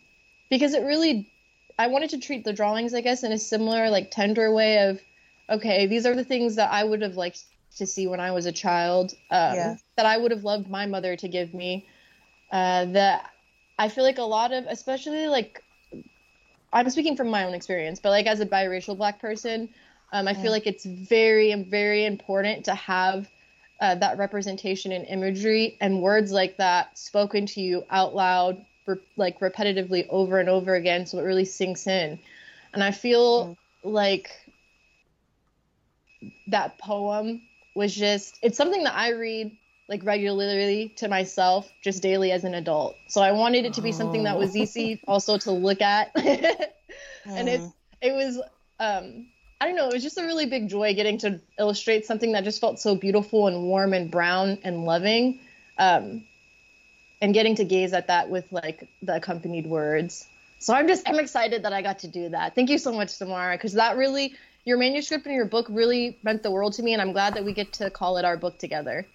because 0.50 0.74
it 0.74 0.84
really, 0.84 1.30
I 1.78 1.88
wanted 1.88 2.12
to 2.12 2.20
treat 2.20 2.46
the 2.46 2.54
drawings, 2.54 2.94
I 2.94 3.02
guess, 3.02 3.24
in 3.24 3.32
a 3.32 3.38
similar, 3.38 3.90
like, 3.90 4.12
tender 4.12 4.54
way 4.54 4.88
of, 4.88 5.02
okay, 5.50 5.88
these 5.88 6.06
are 6.06 6.16
the 6.16 6.24
things 6.24 6.56
that 6.56 6.72
I 6.72 6.84
would 6.84 7.02
have 7.02 7.18
liked 7.18 7.44
to 7.78 7.86
see 7.86 8.08
when 8.08 8.20
I 8.20 8.32
was 8.32 8.46
a 8.46 8.52
child, 8.52 9.14
um, 9.32 9.56
yeah. 9.56 9.76
that 9.98 10.06
I 10.06 10.18
would 10.18 10.32
have 10.32 10.44
loved 10.44 10.70
my 10.70 10.86
mother 10.86 11.16
to 11.16 11.28
give 11.28 11.54
me. 11.54 11.86
Uh, 12.52 12.86
that 12.86 13.32
I 13.78 13.90
feel 13.90 14.04
like 14.04 14.20
a 14.20 14.24
lot 14.38 14.54
of, 14.54 14.66
especially 14.68 15.28
like 15.28 15.64
I'm 16.78 16.90
speaking 16.92 17.16
from 17.16 17.30
my 17.30 17.44
own 17.44 17.56
experience, 17.56 18.00
but 18.00 18.12
like 18.12 18.28
as 18.28 18.40
a 18.40 18.46
biracial 18.46 18.96
black 18.96 19.20
person, 19.20 19.70
um, 20.14 20.28
I 20.28 20.36
feel 20.36 20.52
like 20.52 20.68
it's 20.68 20.86
very, 20.86 21.52
very 21.64 22.06
important 22.06 22.66
to 22.66 22.76
have 22.76 23.28
uh, 23.82 23.96
that 23.96 24.20
representation 24.20 24.92
in 24.92 25.04
imagery 25.06 25.76
and 25.82 26.04
words 26.04 26.32
like 26.32 26.58
that 26.58 26.96
spoken 26.96 27.48
to 27.48 27.62
you 27.62 27.84
out 27.90 28.14
loud, 28.14 28.64
re- 28.86 28.98
like 29.16 29.40
repetitively 29.40 30.06
over 30.10 30.40
and 30.40 30.50
over 30.50 30.76
again, 30.76 31.08
so 31.08 31.18
it 31.18 31.24
really 31.24 31.46
sinks 31.46 31.88
in. 31.88 32.20
And 32.74 32.84
I 32.84 32.92
feel 32.92 33.48
mm. 33.48 33.58
like 33.84 34.30
that 36.48 36.78
poem 36.78 37.42
was 37.74 37.96
just, 37.96 38.38
it's 38.44 38.58
something 38.58 38.84
that 38.84 38.96
I 38.96 39.14
read 39.14 39.52
like 39.90 40.04
regularly 40.04 40.94
to 40.98 41.08
myself 41.08 41.72
just 41.82 42.02
daily 42.02 42.32
as 42.32 42.44
an 42.44 42.54
adult. 42.54 42.96
So 43.08 43.22
I 43.22 43.32
wanted 43.32 43.66
it 43.66 43.74
to 43.76 43.82
be 43.82 43.92
something 43.92 44.24
that 44.24 44.38
was 44.38 44.56
easy 44.56 45.02
oh. 45.08 45.12
also 45.14 45.38
to 45.40 45.52
look 45.52 45.82
at. 45.82 46.12
and 46.16 47.50
it 47.50 47.62
mm. 47.62 47.74
it 48.02 48.14
was 48.14 48.38
um 48.80 49.28
I 49.60 49.66
don't 49.66 49.76
know, 49.76 49.88
it 49.88 49.94
was 49.94 50.04
just 50.04 50.18
a 50.18 50.24
really 50.24 50.46
big 50.46 50.70
joy 50.70 50.94
getting 50.94 51.18
to 51.20 51.40
illustrate 51.58 52.06
something 52.06 52.34
that 52.34 52.44
just 52.44 52.62
felt 52.62 52.80
so 52.80 52.96
beautiful 52.96 53.48
and 53.48 53.64
warm 53.64 53.94
and 53.94 54.12
brown 54.12 54.60
and 54.64 54.84
loving. 54.84 55.40
Um 55.78 56.26
and 57.22 57.34
getting 57.34 57.56
to 57.56 57.66
gaze 57.66 57.94
at 57.94 58.08
that 58.08 58.30
with 58.30 58.52
like 58.52 58.88
the 59.02 59.16
accompanied 59.16 59.66
words. 59.66 60.28
So 60.60 60.74
I'm 60.74 60.88
just 60.88 61.08
I'm 61.08 61.20
excited 61.20 61.64
that 61.64 61.74
I 61.74 61.82
got 61.82 62.00
to 62.00 62.08
do 62.08 62.30
that. 62.30 62.56
Thank 62.56 62.70
you 62.70 62.78
so 62.78 62.92
much, 62.92 63.10
Samara, 63.10 63.56
because 63.56 63.74
that 63.74 63.96
really 63.96 64.36
your 64.66 64.78
manuscript 64.78 65.26
and 65.26 65.34
your 65.34 65.46
book 65.46 65.68
really 65.70 66.18
meant 66.24 66.44
the 66.44 66.52
world 66.52 66.74
to 66.74 66.84
me, 66.84 66.92
and 66.92 67.02
I'm 67.02 67.14
glad 67.14 67.36
that 67.36 67.46
we 67.46 67.54
get 67.54 67.72
to 67.74 67.90
call 67.90 68.18
it 68.18 68.26
our 68.26 68.36
book 68.36 68.58
together. 68.58 69.06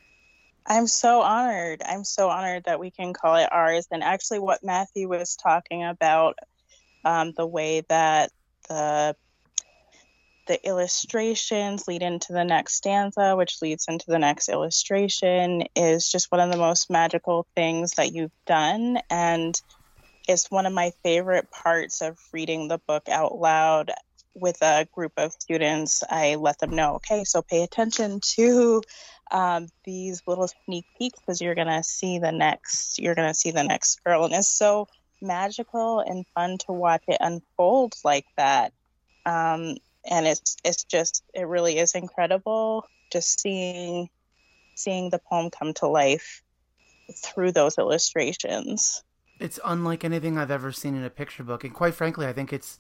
I'm 0.67 0.87
so 0.87 1.23
honored. 1.23 1.83
I'm 1.85 2.05
so 2.05 2.29
honored 2.29 2.65
that 2.65 2.81
we 2.81 2.91
can 2.91 3.13
call 3.13 3.37
it 3.37 3.49
ours. 3.53 3.87
And 3.91 4.03
actually, 4.03 4.39
what 4.39 4.63
Matthew 4.63 5.09
was 5.09 5.37
talking 5.37 5.85
about, 5.85 6.39
um, 7.05 7.33
the 7.37 7.47
way 7.47 7.83
that 7.89 8.31
the 8.69 9.17
the 10.47 10.67
illustrations 10.67 11.87
lead 11.87 12.03
into 12.03 12.33
the 12.33 12.45
next 12.45 12.75
stanza, 12.75 13.37
which 13.37 13.63
leads 13.63 13.87
into 13.89 14.07
the 14.09 14.19
next 14.19 14.49
illustration, 14.49 15.65
is 15.77 16.11
just 16.11 16.33
one 16.33 16.41
of 16.41 16.51
the 16.51 16.59
most 16.59 16.91
magical 16.91 17.47
things 17.55 17.93
that 17.93 18.13
you've 18.13 18.33
done. 18.45 18.99
And 19.09 19.55
it's 20.29 20.51
one 20.51 20.67
of 20.67 20.73
my 20.73 20.93
favorite 21.05 21.51
parts 21.51 22.03
of 22.03 22.19
reading 22.33 22.69
the 22.69 22.81
book 22.87 23.09
out 23.09 23.37
loud 23.37 23.93
with 24.35 24.57
a 24.63 24.87
group 24.93 25.13
of 25.17 25.33
students. 25.33 26.03
I 26.09 26.37
let 26.37 26.59
them 26.59 26.75
know, 26.75 26.97
okay, 26.97 27.25
so 27.25 27.43
pay 27.43 27.63
attention 27.63 28.21
to 28.35 28.83
um, 29.31 29.69
these 29.85 30.23
little 30.27 30.49
sneak 30.65 30.85
peeks 30.99 31.19
because 31.21 31.41
you're 31.41 31.55
gonna 31.55 31.83
see 31.83 32.19
the 32.19 32.33
next, 32.33 32.99
you're 32.99 33.15
gonna 33.15 33.35
see 33.35 33.51
the 33.51 33.63
next 33.63 34.03
girl, 34.05 34.25
and 34.25 34.35
it's 34.35 34.49
so 34.49 34.89
magical 35.21 36.01
and 36.01 36.27
fun 36.35 36.59
to 36.59 36.73
watch 36.73 37.03
it 37.07 37.19
unfold 37.21 37.95
like 38.05 38.27
that. 38.37 38.73
Um, 39.25 39.77
and 40.05 40.27
it's 40.27 40.57
it's 40.65 40.85
just 40.85 41.23
it 41.33 41.47
really 41.47 41.79
is 41.79 41.95
incredible 41.95 42.85
just 43.13 43.41
seeing 43.41 44.09
seeing 44.75 45.11
the 45.11 45.19
poem 45.19 45.51
come 45.51 45.75
to 45.75 45.87
life 45.87 46.43
through 47.15 47.53
those 47.53 47.79
illustrations. 47.79 49.03
It's 49.39 49.61
unlike 49.65 50.05
anything 50.05 50.39
I've 50.39 50.51
ever 50.51 50.73
seen 50.73 50.97
in 50.97 51.05
a 51.05 51.11
picture 51.11 51.45
book, 51.45 51.63
and 51.65 51.75
quite 51.75 51.95
frankly, 51.95 52.27
I 52.27 52.33
think 52.33 52.53
it's 52.53 52.79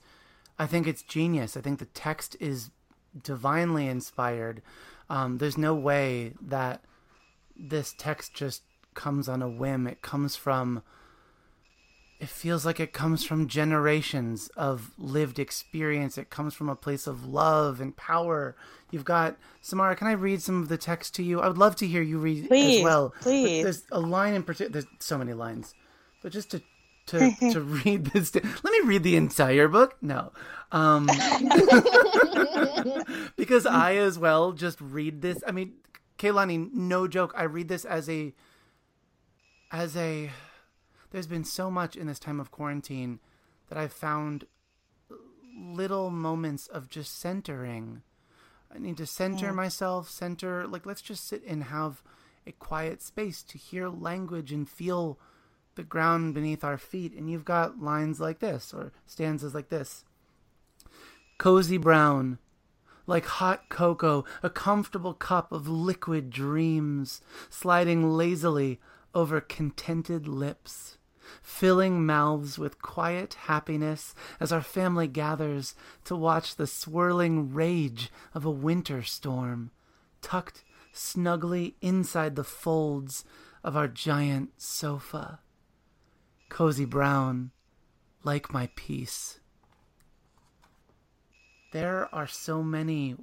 I 0.59 0.67
think 0.67 0.87
it's 0.87 1.03
genius. 1.03 1.57
I 1.57 1.61
think 1.61 1.79
the 1.79 1.87
text 1.87 2.37
is 2.41 2.71
divinely 3.21 3.87
inspired. 3.87 4.63
Um, 5.13 5.37
there's 5.37 5.59
no 5.59 5.75
way 5.75 6.33
that 6.41 6.81
this 7.55 7.95
text 7.99 8.33
just 8.33 8.63
comes 8.95 9.29
on 9.29 9.43
a 9.43 9.49
whim. 9.49 9.87
It 9.87 10.01
comes 10.01 10.37
from 10.37 10.83
it 12.19 12.29
feels 12.29 12.65
like 12.65 12.81
it 12.81 12.95
comes 12.95 13.23
from 13.23 13.47
generations 13.47 14.49
of 14.57 14.93
lived 14.97 15.39
experience. 15.39 16.17
It 16.17 16.31
comes 16.31 16.55
from 16.55 16.71
a 16.71 16.77
place 16.77 17.07
of 17.07 17.27
love 17.27 17.81
and 17.81 17.95
power. 17.95 18.57
You've 18.91 19.05
got 19.05 19.37
Samara. 19.61 19.97
Can 19.97 20.07
I 20.07 20.13
read 20.13 20.41
some 20.41 20.63
of 20.63 20.69
the 20.69 20.79
text 20.79 21.15
to 21.17 21.23
you? 21.23 21.41
I 21.41 21.49
would 21.49 21.59
love 21.59 21.77
to 21.77 21.87
hear 21.87 22.01
you 22.01 22.19
read 22.19 22.49
please, 22.49 22.79
as 22.79 22.85
well. 22.85 23.13
Please, 23.21 23.59
but 23.59 23.65
there's 23.65 23.83
a 23.93 24.01
line 24.01 24.33
in 24.33 24.45
particular. 24.45 24.71
There's 24.73 24.87
so 24.99 25.19
many 25.19 25.35
lines, 25.35 25.75
but 26.23 26.33
just 26.33 26.51
to 26.53 26.63
to 27.07 27.35
to 27.53 27.61
read 27.61 28.07
this. 28.07 28.35
Let 28.35 28.45
me 28.45 28.81
read 28.85 29.03
the 29.03 29.17
entire 29.17 29.69
book. 29.69 29.97
No, 30.01 30.33
um, 30.71 31.07
because 33.37 33.67
I 33.67 33.97
as 33.97 34.19
well 34.19 34.53
just 34.53 34.81
read 34.81 35.23
this. 35.23 35.43
I 35.47 35.53
mean, 35.53 35.75
Kaylani, 36.19 36.73
no 36.73 37.09
joke. 37.09 37.33
I 37.37 37.45
read 37.45 37.69
this 37.69 37.85
as 37.85 38.09
a 38.09 38.33
as 39.71 39.97
a 39.97 40.31
there's 41.11 41.27
been 41.27 41.45
so 41.45 41.71
much 41.71 41.97
in 41.97 42.07
this 42.07 42.19
time 42.19 42.41
of 42.41 42.51
quarantine 42.51 43.21
that 43.69 43.79
I've 43.79 43.93
found 43.93 44.47
little 45.57 46.11
moments 46.11 46.67
of 46.67 46.89
just 46.89 47.19
centering. 47.19 48.03
I 48.75 48.79
need 48.79 48.97
to 48.97 49.07
center 49.07 49.47
yeah. 49.47 49.53
myself, 49.53 50.09
center, 50.09 50.67
like, 50.67 50.87
let's 50.87 51.03
just 51.03 51.27
sit 51.27 51.45
and 51.47 51.65
have 51.65 52.03
a 52.47 52.53
quiet 52.53 53.03
space 53.03 53.43
to 53.45 53.59
hear 53.59 53.89
language 53.89 54.53
and 54.53 54.69
feel 54.69 55.19
the 55.75 55.83
ground 55.83 56.35
beneath 56.35 56.65
our 56.65 56.79
feet. 56.79 57.15
And 57.15 57.31
you've 57.31 57.45
got 57.45 57.83
lines 57.83 58.21
like 58.21 58.39
this, 58.41 58.73
or 58.73 58.93
stanzas 59.07 59.55
like 59.55 59.69
this 59.69 60.05
Cozy 61.39 61.77
brown, 61.77 62.39
like 63.07 63.27
hot 63.27 63.69
cocoa, 63.69 64.25
a 64.43 64.51
comfortable 64.51 65.15
cup 65.15 65.51
of 65.53 65.69
liquid 65.69 66.31
dreams, 66.31 67.21
sliding 67.51 68.13
lazily 68.17 68.81
over 69.15 69.41
contented 69.41 70.29
lips 70.29 70.99
filling 71.41 72.05
mouths 72.05 72.59
with 72.59 72.83
quiet 72.83 73.35
happiness 73.35 74.15
as 74.41 74.53
our 74.53 74.63
family 74.63 75.07
gathers 75.07 75.75
to 76.05 76.17
watch 76.17 76.57
the 76.57 76.67
swirling 76.67 77.53
rage 77.53 78.11
of 78.35 78.45
a 78.45 78.51
winter 78.51 79.03
storm, 79.03 79.71
tucked 80.21 80.65
snugly 80.93 81.77
inside 81.81 82.37
the 82.37 82.45
folds 82.45 83.25
of 83.65 83.77
our 83.77 83.89
giant 83.89 84.51
sofa. 84.61 85.41
Cozy 86.53 86.85
brown, 86.85 87.51
like 88.25 88.53
my 88.53 88.69
peace. 88.77 89.41
There 91.73 92.15
are 92.15 92.27
so 92.27 92.63
many 92.63 93.17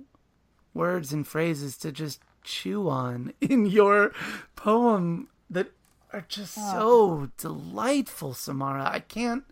words 0.74 1.14
and 1.14 1.28
phrases 1.28 1.78
to 1.78 1.92
just 1.92 2.22
chew 2.44 2.90
on 2.90 3.34
in 3.42 3.68
your 3.68 4.14
poem 4.56 5.28
that 5.48 5.68
are 6.12 6.26
just 6.28 6.58
oh. 6.60 6.72
so 6.72 7.32
delightful, 7.38 8.34
Samara. 8.34 8.90
I 8.92 9.00
can't 9.00 9.44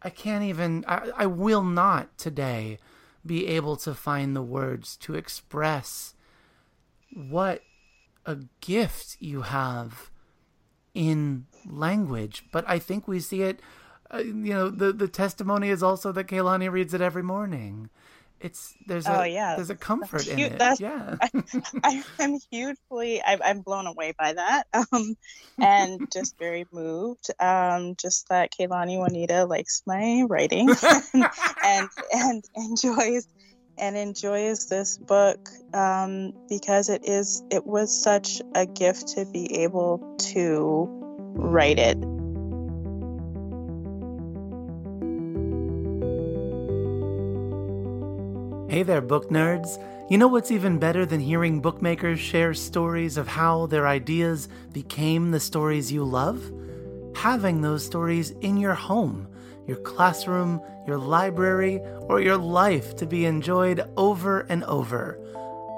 I 0.00 0.10
can't 0.10 0.44
even 0.44 0.84
I, 0.86 1.10
I 1.16 1.26
will 1.26 1.64
not 1.64 2.16
today 2.16 2.78
be 3.26 3.48
able 3.48 3.74
to 3.78 3.92
find 3.92 4.36
the 4.36 4.42
words 4.42 4.96
to 4.98 5.16
express 5.16 6.14
what 7.12 7.62
a 8.24 8.38
gift 8.60 9.16
you 9.18 9.42
have 9.42 10.12
in 10.94 11.46
language. 11.68 12.44
But 12.52 12.64
I 12.68 12.78
think 12.78 13.06
we 13.06 13.20
see 13.20 13.42
it 13.42 13.60
uh, 14.12 14.18
you 14.18 14.52
know, 14.52 14.68
the 14.70 14.92
the 14.92 15.08
testimony 15.08 15.70
is 15.70 15.82
also 15.82 16.12
that 16.12 16.26
Kaylani 16.26 16.70
reads 16.70 16.94
it 16.94 17.00
every 17.00 17.22
morning 17.22 17.90
it's 18.44 18.74
there's 18.86 19.06
a 19.06 19.20
oh, 19.20 19.24
yeah. 19.24 19.56
there's 19.56 19.70
a 19.70 19.74
comfort 19.74 20.26
in 20.28 20.38
it. 20.38 20.58
That's, 20.58 20.78
yeah, 20.78 21.16
I, 21.82 22.04
am 22.18 22.38
hugely 22.50 23.22
I, 23.22 23.38
I'm 23.42 23.62
blown 23.62 23.86
away 23.86 24.12
by 24.18 24.34
that, 24.34 24.66
um, 24.92 25.16
and 25.58 26.12
just 26.12 26.38
very 26.38 26.66
moved. 26.70 27.30
Um, 27.40 27.94
just 27.96 28.28
that 28.28 28.52
Kaylani 28.52 28.98
Juanita 28.98 29.46
likes 29.46 29.82
my 29.86 30.24
writing 30.28 30.68
and, 31.14 31.24
and, 31.64 31.88
and 32.12 32.44
enjoys 32.54 33.26
and 33.78 33.96
enjoys 33.96 34.66
this 34.66 34.98
book 34.98 35.48
um, 35.72 36.32
because 36.48 36.88
it 36.88 37.04
is 37.04 37.42
it 37.50 37.66
was 37.66 38.02
such 38.02 38.40
a 38.54 38.66
gift 38.66 39.08
to 39.08 39.26
be 39.26 39.62
able 39.62 40.16
to 40.18 40.86
write 41.36 41.78
it 41.78 41.98
Hey 48.74 48.82
there, 48.82 49.00
book 49.00 49.30
nerds! 49.30 49.80
You 50.10 50.18
know 50.18 50.26
what's 50.26 50.50
even 50.50 50.80
better 50.80 51.06
than 51.06 51.20
hearing 51.20 51.60
bookmakers 51.60 52.18
share 52.18 52.52
stories 52.54 53.16
of 53.16 53.28
how 53.28 53.66
their 53.66 53.86
ideas 53.86 54.48
became 54.72 55.30
the 55.30 55.38
stories 55.38 55.92
you 55.92 56.02
love? 56.02 56.50
Having 57.14 57.60
those 57.60 57.86
stories 57.86 58.30
in 58.40 58.56
your 58.56 58.74
home, 58.74 59.28
your 59.66 59.78
classroom, 59.78 60.60
your 60.86 60.98
library, 60.98 61.80
or 62.02 62.20
your 62.20 62.36
life 62.36 62.96
to 62.96 63.06
be 63.06 63.24
enjoyed 63.24 63.88
over 63.96 64.40
and 64.48 64.64
over. 64.64 65.18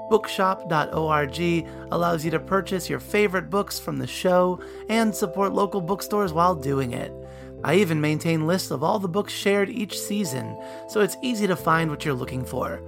Bookshop.org 0.09 1.67
allows 1.91 2.23
you 2.23 2.31
to 2.31 2.39
purchase 2.39 2.89
your 2.89 2.99
favorite 2.99 3.49
books 3.49 3.77
from 3.79 3.97
the 3.97 4.07
show 4.07 4.59
and 4.89 5.13
support 5.13 5.53
local 5.53 5.81
bookstores 5.81 6.31
while 6.31 6.55
doing 6.55 6.93
it. 6.93 7.11
I 7.63 7.75
even 7.75 7.99
maintain 7.99 8.47
lists 8.47 8.71
of 8.71 8.83
all 8.83 8.99
the 8.99 9.07
books 9.07 9.33
shared 9.33 9.69
each 9.69 9.99
season, 9.99 10.57
so 10.87 11.01
it's 11.01 11.17
easy 11.21 11.47
to 11.47 11.55
find 11.55 11.89
what 11.89 12.05
you're 12.05 12.13
looking 12.13 12.45
for. 12.45 12.81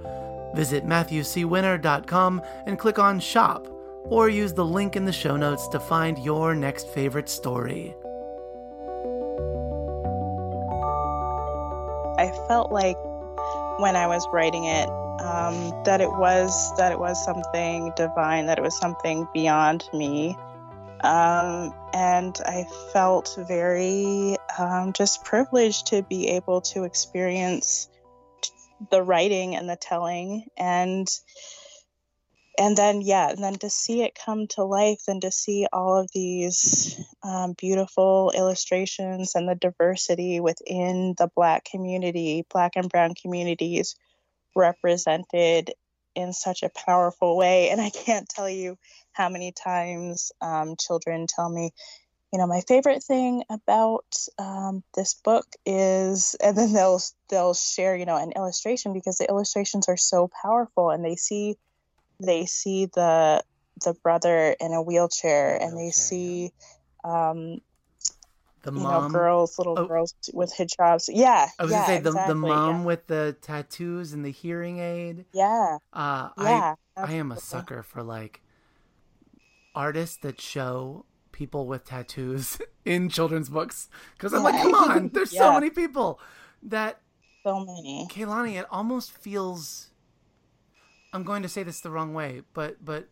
Visit 0.54 0.86
MatthewCWinner.com 0.86 2.42
and 2.66 2.78
click 2.78 2.98
on 2.98 3.20
Shop, 3.20 3.66
or 4.04 4.28
use 4.28 4.54
the 4.54 4.64
link 4.64 4.96
in 4.96 5.04
the 5.04 5.12
show 5.12 5.36
notes 5.36 5.68
to 5.68 5.80
find 5.80 6.18
your 6.18 6.54
next 6.54 6.88
favorite 6.88 7.28
story. 7.28 7.94
I 12.30 12.46
felt 12.46 12.70
like 12.70 12.96
when 13.78 13.96
I 13.96 14.06
was 14.06 14.26
writing 14.32 14.64
it 14.64 14.88
um, 14.88 15.82
that 15.84 16.00
it 16.00 16.10
was 16.10 16.76
that 16.76 16.92
it 16.92 16.98
was 16.98 17.22
something 17.24 17.92
divine, 17.96 18.46
that 18.46 18.58
it 18.58 18.62
was 18.62 18.78
something 18.78 19.26
beyond 19.34 19.88
me. 19.92 20.36
Um, 21.00 21.74
and 21.92 22.38
I 22.44 22.66
felt 22.92 23.36
very 23.48 24.36
um, 24.58 24.92
just 24.92 25.24
privileged 25.24 25.88
to 25.88 26.02
be 26.02 26.28
able 26.28 26.60
to 26.72 26.84
experience 26.84 27.88
the 28.90 29.02
writing 29.02 29.56
and 29.56 29.68
the 29.68 29.76
telling 29.76 30.46
and 30.56 31.08
and 32.60 32.76
then 32.76 33.00
yeah 33.00 33.30
and 33.30 33.42
then 33.42 33.54
to 33.54 33.70
see 33.70 34.02
it 34.02 34.14
come 34.14 34.46
to 34.46 34.62
life 34.62 35.02
and 35.08 35.22
to 35.22 35.32
see 35.32 35.66
all 35.72 35.96
of 35.96 36.08
these 36.14 37.00
um, 37.24 37.54
beautiful 37.58 38.32
illustrations 38.36 39.34
and 39.34 39.48
the 39.48 39.56
diversity 39.56 40.38
within 40.38 41.14
the 41.18 41.28
black 41.34 41.64
community 41.64 42.46
black 42.52 42.72
and 42.76 42.88
brown 42.88 43.14
communities 43.20 43.96
represented 44.54 45.72
in 46.14 46.32
such 46.32 46.62
a 46.62 46.70
powerful 46.86 47.36
way. 47.36 47.70
And 47.70 47.80
i 47.80 47.90
can't 47.90 48.28
tell 48.28 48.48
you 48.48 48.76
how 49.12 49.28
many 49.28 49.52
times 49.52 50.32
um, 50.40 50.76
children 50.78 51.26
tell 51.28 51.48
me, 51.48 51.72
you 52.32 52.38
know, 52.38 52.46
my 52.46 52.60
favorite 52.66 53.02
thing 53.02 53.42
about 53.50 54.04
um, 54.38 54.82
this 54.94 55.14
book 55.14 55.46
is, 55.66 56.36
and 56.42 56.56
then 56.56 56.72
they'll 56.72 57.00
they'll 57.28 57.54
share, 57.54 57.96
you 57.96 58.06
know, 58.06 58.16
an 58.16 58.32
illustration 58.36 58.92
because 58.92 59.18
the 59.18 59.28
illustrations 59.28 59.88
are 59.88 59.96
so 59.96 60.30
powerful, 60.42 60.90
and 60.90 61.04
they 61.04 61.16
see 61.16 61.56
they 62.20 62.46
see 62.46 62.86
the 62.86 63.42
the 63.84 63.94
brother 64.02 64.54
in 64.60 64.72
a 64.72 64.82
wheelchair, 64.82 65.56
and 65.60 65.76
they 65.76 65.90
see 65.90 66.52
um, 67.04 67.60
The 68.62 68.72
you 68.72 68.80
mom. 68.80 69.04
know 69.12 69.18
girls, 69.18 69.58
little 69.58 69.78
Oh. 69.78 69.86
girls 69.86 70.14
with 70.34 70.52
hijabs. 70.54 71.08
Yeah, 71.12 71.48
I 71.58 71.62
was 71.62 71.72
yeah, 71.72 71.86
gonna 71.86 71.86
say 71.86 72.00
the 72.00 72.10
the 72.28 72.34
mom 72.34 72.80
yeah. 72.80 72.84
with 72.84 73.06
the 73.06 73.36
tattoos 73.40 74.12
and 74.12 74.24
the 74.24 74.30
hearing 74.30 74.78
aid. 74.80 75.24
Yeah, 75.32 75.78
Uh, 75.92 76.28
yeah. 76.38 76.74
I 76.96 77.02
I 77.02 77.12
am 77.14 77.32
a 77.32 77.38
sucker 77.38 77.82
for 77.82 78.02
like 78.02 78.42
artists 79.74 80.16
that 80.18 80.40
show 80.40 81.06
people 81.32 81.66
with 81.66 81.84
tattoos 81.84 82.58
in 82.84 83.08
children's 83.08 83.48
books 83.48 83.88
because 84.14 84.34
I'm 84.34 84.42
like, 84.42 84.60
come 84.60 84.74
on, 84.74 85.08
there's 85.14 85.30
so 85.30 85.52
many 85.58 85.70
people 85.70 86.20
that 86.64 87.00
So 87.46 87.60
many. 87.60 88.06
Kaylani. 88.10 88.60
It 88.60 88.66
almost 88.70 89.12
feels. 89.12 89.89
I'm 91.12 91.24
going 91.24 91.42
to 91.42 91.48
say 91.48 91.62
this 91.62 91.80
the 91.80 91.90
wrong 91.90 92.14
way, 92.14 92.42
but 92.54 92.84
but 92.84 93.08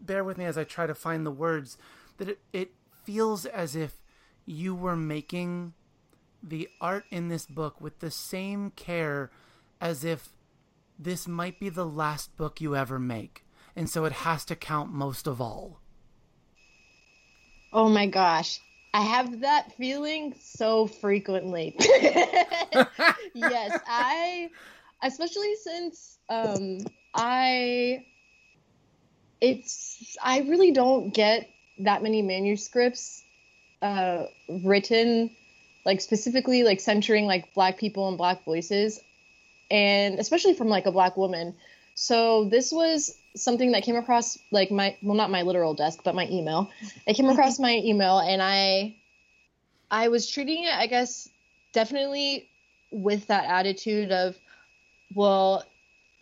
bear 0.00 0.22
with 0.22 0.38
me 0.38 0.44
as 0.44 0.58
I 0.58 0.64
try 0.64 0.86
to 0.86 0.94
find 0.94 1.24
the 1.24 1.30
words. 1.30 1.78
That 2.18 2.28
it 2.28 2.40
it 2.52 2.72
feels 3.04 3.46
as 3.46 3.74
if 3.74 3.94
you 4.44 4.74
were 4.74 4.96
making 4.96 5.74
the 6.42 6.68
art 6.80 7.04
in 7.10 7.28
this 7.28 7.46
book 7.46 7.80
with 7.80 7.98
the 8.00 8.10
same 8.10 8.70
care 8.70 9.30
as 9.80 10.04
if 10.04 10.30
this 10.98 11.26
might 11.28 11.58
be 11.60 11.68
the 11.68 11.86
last 11.86 12.36
book 12.36 12.60
you 12.60 12.76
ever 12.76 12.98
make, 12.98 13.44
and 13.74 13.88
so 13.88 14.04
it 14.04 14.12
has 14.12 14.44
to 14.46 14.56
count 14.56 14.92
most 14.92 15.26
of 15.26 15.40
all. 15.40 15.80
Oh 17.72 17.88
my 17.88 18.06
gosh. 18.06 18.60
I 18.94 19.02
have 19.02 19.40
that 19.40 19.72
feeling 19.76 20.34
so 20.40 20.86
frequently. 20.86 21.76
yes, 23.34 23.78
I 23.86 24.48
especially 25.02 25.54
since 25.62 26.18
um 26.28 26.78
I 27.14 28.04
it's 29.40 30.16
I 30.22 30.40
really 30.40 30.72
don't 30.72 31.12
get 31.12 31.48
that 31.80 32.02
many 32.02 32.22
manuscripts 32.22 33.22
uh 33.82 34.24
written 34.64 35.30
like 35.84 36.00
specifically 36.00 36.64
like 36.64 36.80
centering 36.80 37.26
like 37.26 37.54
black 37.54 37.78
people 37.78 38.08
and 38.08 38.18
black 38.18 38.44
voices 38.44 39.00
and 39.70 40.18
especially 40.18 40.54
from 40.54 40.68
like 40.68 40.86
a 40.86 40.92
black 40.92 41.16
woman. 41.16 41.54
So 41.94 42.44
this 42.44 42.72
was 42.72 43.16
something 43.36 43.72
that 43.72 43.82
came 43.82 43.96
across 43.96 44.38
like 44.50 44.70
my 44.70 44.96
well 45.02 45.14
not 45.14 45.30
my 45.30 45.42
literal 45.42 45.74
desk 45.74 46.00
but 46.04 46.14
my 46.14 46.26
email. 46.28 46.70
It 47.06 47.14
came 47.14 47.28
across 47.28 47.58
my 47.68 47.76
email 47.76 48.18
and 48.18 48.42
I 48.42 48.96
I 49.90 50.08
was 50.08 50.28
treating 50.28 50.64
it 50.64 50.74
I 50.74 50.86
guess 50.86 51.28
definitely 51.72 52.48
with 52.90 53.26
that 53.28 53.44
attitude 53.44 54.10
of 54.10 54.36
well 55.14 55.64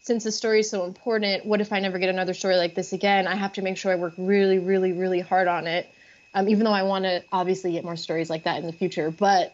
since 0.07 0.23
the 0.23 0.31
story 0.31 0.61
is 0.61 0.71
so 0.71 0.85
important 0.85 1.45
what 1.45 1.61
if 1.61 1.73
I 1.73 1.81
never 1.81 1.99
get 1.99 2.09
another 2.09 2.33
story 2.33 2.57
like 2.57 2.75
this 2.75 2.93
again 2.93 3.27
I 3.27 3.35
have 3.35 3.55
to 3.55 3.63
make 3.63 3.77
sure 3.77 3.93
I 3.93 3.97
work 3.97 4.15
really 4.17 4.61
really 4.61 4.93
really 4.93 5.21
hard 5.21 5.49
on 5.49 5.67
it 5.67 5.89
um, 6.33 6.49
even 6.49 6.65
though 6.65 6.73
I 6.73 6.85
want 6.85 7.05
to 7.05 7.25
obviously 7.33 7.73
get 7.73 7.85
more 7.85 7.97
stories 7.97 8.31
like 8.31 8.45
that 8.45 8.59
in 8.61 8.67
the 8.67 8.73
future 8.73 9.11
but 9.11 9.53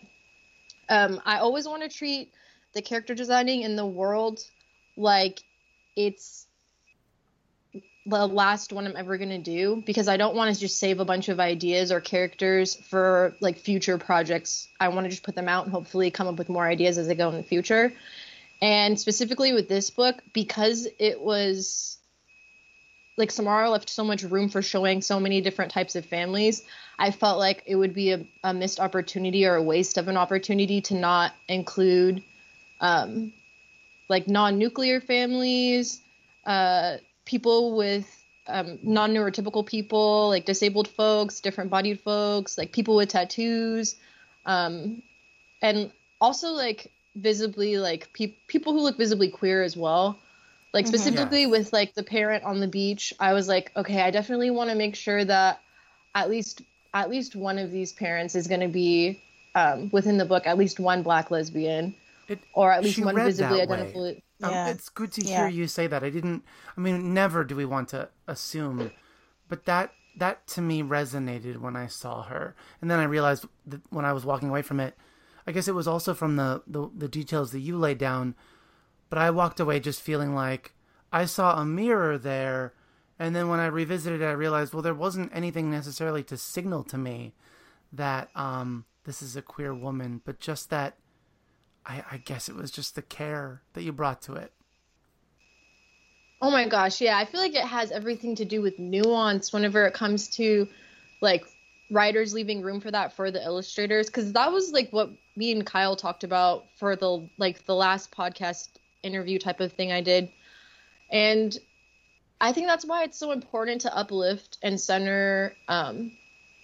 um, 0.88 1.20
I 1.24 1.38
always 1.38 1.66
want 1.66 1.82
to 1.82 1.88
treat 1.88 2.30
the 2.74 2.82
character 2.82 3.14
designing 3.14 3.62
in 3.62 3.76
the 3.76 3.86
world 3.86 4.40
like 4.96 5.40
it's 5.96 6.46
the 8.04 8.26
last 8.26 8.72
one 8.72 8.86
I'm 8.86 8.96
ever 8.96 9.16
going 9.16 9.30
to 9.30 9.38
do 9.38 9.82
because 9.86 10.08
I 10.08 10.16
don't 10.16 10.34
want 10.34 10.52
to 10.52 10.60
just 10.60 10.78
save 10.78 10.98
a 10.98 11.04
bunch 11.04 11.28
of 11.28 11.38
ideas 11.38 11.92
or 11.92 12.00
characters 12.00 12.74
for 12.74 13.34
like 13.40 13.58
future 13.58 13.96
projects. 13.96 14.68
I 14.80 14.88
want 14.88 15.04
to 15.04 15.10
just 15.10 15.22
put 15.22 15.36
them 15.36 15.48
out 15.48 15.64
and 15.64 15.72
hopefully 15.72 16.10
come 16.10 16.26
up 16.26 16.36
with 16.36 16.48
more 16.48 16.66
ideas 16.66 16.98
as 16.98 17.08
I 17.08 17.14
go 17.14 17.28
in 17.28 17.36
the 17.36 17.42
future. 17.44 17.92
And 18.62 18.98
specifically 18.98 19.52
with 19.52 19.68
this 19.68 19.90
book, 19.90 20.22
because 20.32 20.86
it 21.00 21.20
was 21.20 21.98
like 23.16 23.32
Samara 23.32 23.68
left 23.68 23.90
so 23.90 24.04
much 24.04 24.22
room 24.22 24.48
for 24.48 24.62
showing 24.62 25.02
so 25.02 25.18
many 25.18 25.40
different 25.40 25.72
types 25.72 25.96
of 25.96 26.06
families, 26.06 26.62
I 26.96 27.10
felt 27.10 27.40
like 27.40 27.64
it 27.66 27.74
would 27.74 27.92
be 27.92 28.12
a, 28.12 28.24
a 28.44 28.54
missed 28.54 28.78
opportunity 28.78 29.44
or 29.46 29.56
a 29.56 29.62
waste 29.62 29.98
of 29.98 30.06
an 30.06 30.16
opportunity 30.16 30.80
to 30.82 30.94
not 30.94 31.32
include 31.48 32.22
um, 32.80 33.32
like 34.08 34.28
non-nuclear 34.28 35.00
families, 35.00 36.00
uh, 36.46 36.98
people 37.24 37.76
with 37.76 38.06
um, 38.46 38.78
non-neurotypical 38.84 39.66
people, 39.66 40.28
like 40.28 40.44
disabled 40.44 40.86
folks, 40.86 41.40
different 41.40 41.70
bodied 41.70 42.00
folks, 42.00 42.56
like 42.56 42.70
people 42.70 42.94
with 42.94 43.08
tattoos, 43.08 43.96
um, 44.46 45.02
and 45.60 45.90
also 46.20 46.52
like 46.52 46.92
visibly 47.14 47.78
like 47.78 48.12
pe- 48.12 48.34
people 48.46 48.72
who 48.72 48.80
look 48.80 48.96
visibly 48.96 49.28
queer 49.28 49.62
as 49.62 49.76
well. 49.76 50.18
Like 50.72 50.86
Mhm. 50.86 50.88
specifically 50.88 51.46
with 51.46 51.72
like 51.72 51.94
the 51.94 52.02
parent 52.02 52.44
on 52.44 52.60
the 52.60 52.68
beach, 52.68 53.12
I 53.20 53.34
was 53.34 53.46
like, 53.48 53.72
okay, 53.76 54.00
I 54.02 54.10
definitely 54.10 54.50
want 54.50 54.70
to 54.70 54.76
make 54.76 54.94
sure 54.94 55.24
that 55.24 55.60
at 56.14 56.30
least 56.30 56.62
at 56.94 57.10
least 57.10 57.36
one 57.36 57.58
of 57.58 57.70
these 57.70 57.92
parents 57.92 58.34
is 58.34 58.46
going 58.46 58.60
to 58.60 58.68
be 58.68 59.22
um, 59.54 59.90
within 59.92 60.18
the 60.18 60.24
book, 60.24 60.46
at 60.46 60.58
least 60.58 60.78
one 60.80 61.02
black 61.02 61.30
lesbian, 61.30 61.94
It, 62.28 62.38
or 62.52 62.72
at 62.72 62.82
least 62.82 62.98
one 62.98 63.14
read 63.14 63.24
visibly 63.24 63.58
that 63.58 63.68
way. 63.68 63.76
identifiable. 63.76 64.22
Um, 64.42 64.50
Yeah. 64.50 64.68
it's 64.68 64.88
good 64.88 65.12
to 65.12 65.22
Yeah. 65.22 65.36
hear 65.36 65.48
you 65.48 65.66
say 65.66 65.86
that. 65.86 66.02
I 66.02 66.10
didn't. 66.10 66.44
I 66.76 66.80
mean, 66.80 67.14
never 67.14 67.44
do 67.44 67.54
we 67.56 67.64
want 67.64 67.88
to 67.90 68.08
assume, 68.26 68.92
but 69.48 69.64
that 69.66 69.92
that 70.16 70.46
to 70.48 70.60
me 70.60 70.82
resonated 70.82 71.58
when 71.58 71.76
I 71.76 71.86
saw 71.86 72.22
her, 72.24 72.54
and 72.80 72.90
then 72.90 72.98
I 72.98 73.04
realized 73.04 73.46
that 73.66 73.80
when 73.90 74.04
I 74.04 74.12
was 74.12 74.24
walking 74.24 74.48
away 74.48 74.62
from 74.62 74.80
it, 74.80 74.96
I 75.46 75.52
guess 75.52 75.68
it 75.68 75.74
was 75.74 75.88
also 75.88 76.14
from 76.14 76.36
the 76.36 76.62
the, 76.66 76.88
the 76.96 77.08
details 77.08 77.52
that 77.52 77.60
you 77.60 77.76
laid 77.76 77.98
down, 77.98 78.34
but 79.10 79.18
I 79.18 79.30
walked 79.30 79.60
away 79.60 79.80
just 79.80 80.02
feeling 80.02 80.34
like 80.34 80.74
I 81.12 81.24
saw 81.24 81.60
a 81.60 81.64
mirror 81.64 82.18
there, 82.18 82.74
and 83.18 83.34
then 83.34 83.48
when 83.48 83.60
I 83.60 83.66
revisited 83.66 84.20
it, 84.20 84.26
I 84.26 84.32
realized 84.32 84.72
well, 84.72 84.82
there 84.82 84.94
wasn't 84.94 85.34
anything 85.34 85.70
necessarily 85.70 86.22
to 86.24 86.36
signal 86.36 86.84
to 86.84 86.98
me 86.98 87.34
that 87.92 88.30
um 88.34 88.84
this 89.04 89.22
is 89.22 89.36
a 89.36 89.42
queer 89.42 89.74
woman, 89.74 90.20
but 90.24 90.38
just 90.40 90.70
that 90.70 90.96
I, 91.84 92.04
I 92.12 92.16
guess 92.18 92.48
it 92.48 92.54
was 92.54 92.70
just 92.70 92.94
the 92.94 93.02
care 93.02 93.62
that 93.72 93.82
you 93.82 93.92
brought 93.92 94.22
to 94.22 94.34
it. 94.34 94.52
Oh 96.40 96.50
my 96.50 96.66
gosh, 96.66 97.00
yeah. 97.00 97.16
I 97.16 97.24
feel 97.24 97.40
like 97.40 97.54
it 97.54 97.64
has 97.64 97.92
everything 97.92 98.36
to 98.36 98.44
do 98.44 98.62
with 98.62 98.78
nuance 98.78 99.52
whenever 99.52 99.86
it 99.86 99.94
comes 99.94 100.28
to 100.36 100.68
like 101.20 101.44
writers 101.92 102.34
leaving 102.34 102.62
room 102.62 102.80
for 102.80 102.90
that 102.90 103.12
for 103.14 103.30
the 103.30 103.42
illustrators 103.44 104.08
cuz 104.10 104.32
that 104.32 104.50
was 104.50 104.72
like 104.72 104.90
what 104.90 105.10
me 105.36 105.52
and 105.52 105.66
Kyle 105.66 105.96
talked 105.96 106.24
about 106.24 106.64
for 106.76 106.96
the 106.96 107.28
like 107.38 107.64
the 107.66 107.74
last 107.74 108.10
podcast 108.10 108.68
interview 109.02 109.38
type 109.38 109.60
of 109.60 109.72
thing 109.72 109.92
I 109.92 110.00
did. 110.00 110.30
And 111.10 111.56
I 112.40 112.52
think 112.52 112.66
that's 112.66 112.84
why 112.84 113.04
it's 113.04 113.18
so 113.18 113.32
important 113.32 113.82
to 113.82 113.96
uplift 113.96 114.58
and 114.62 114.80
center 114.80 115.54
um, 115.68 116.12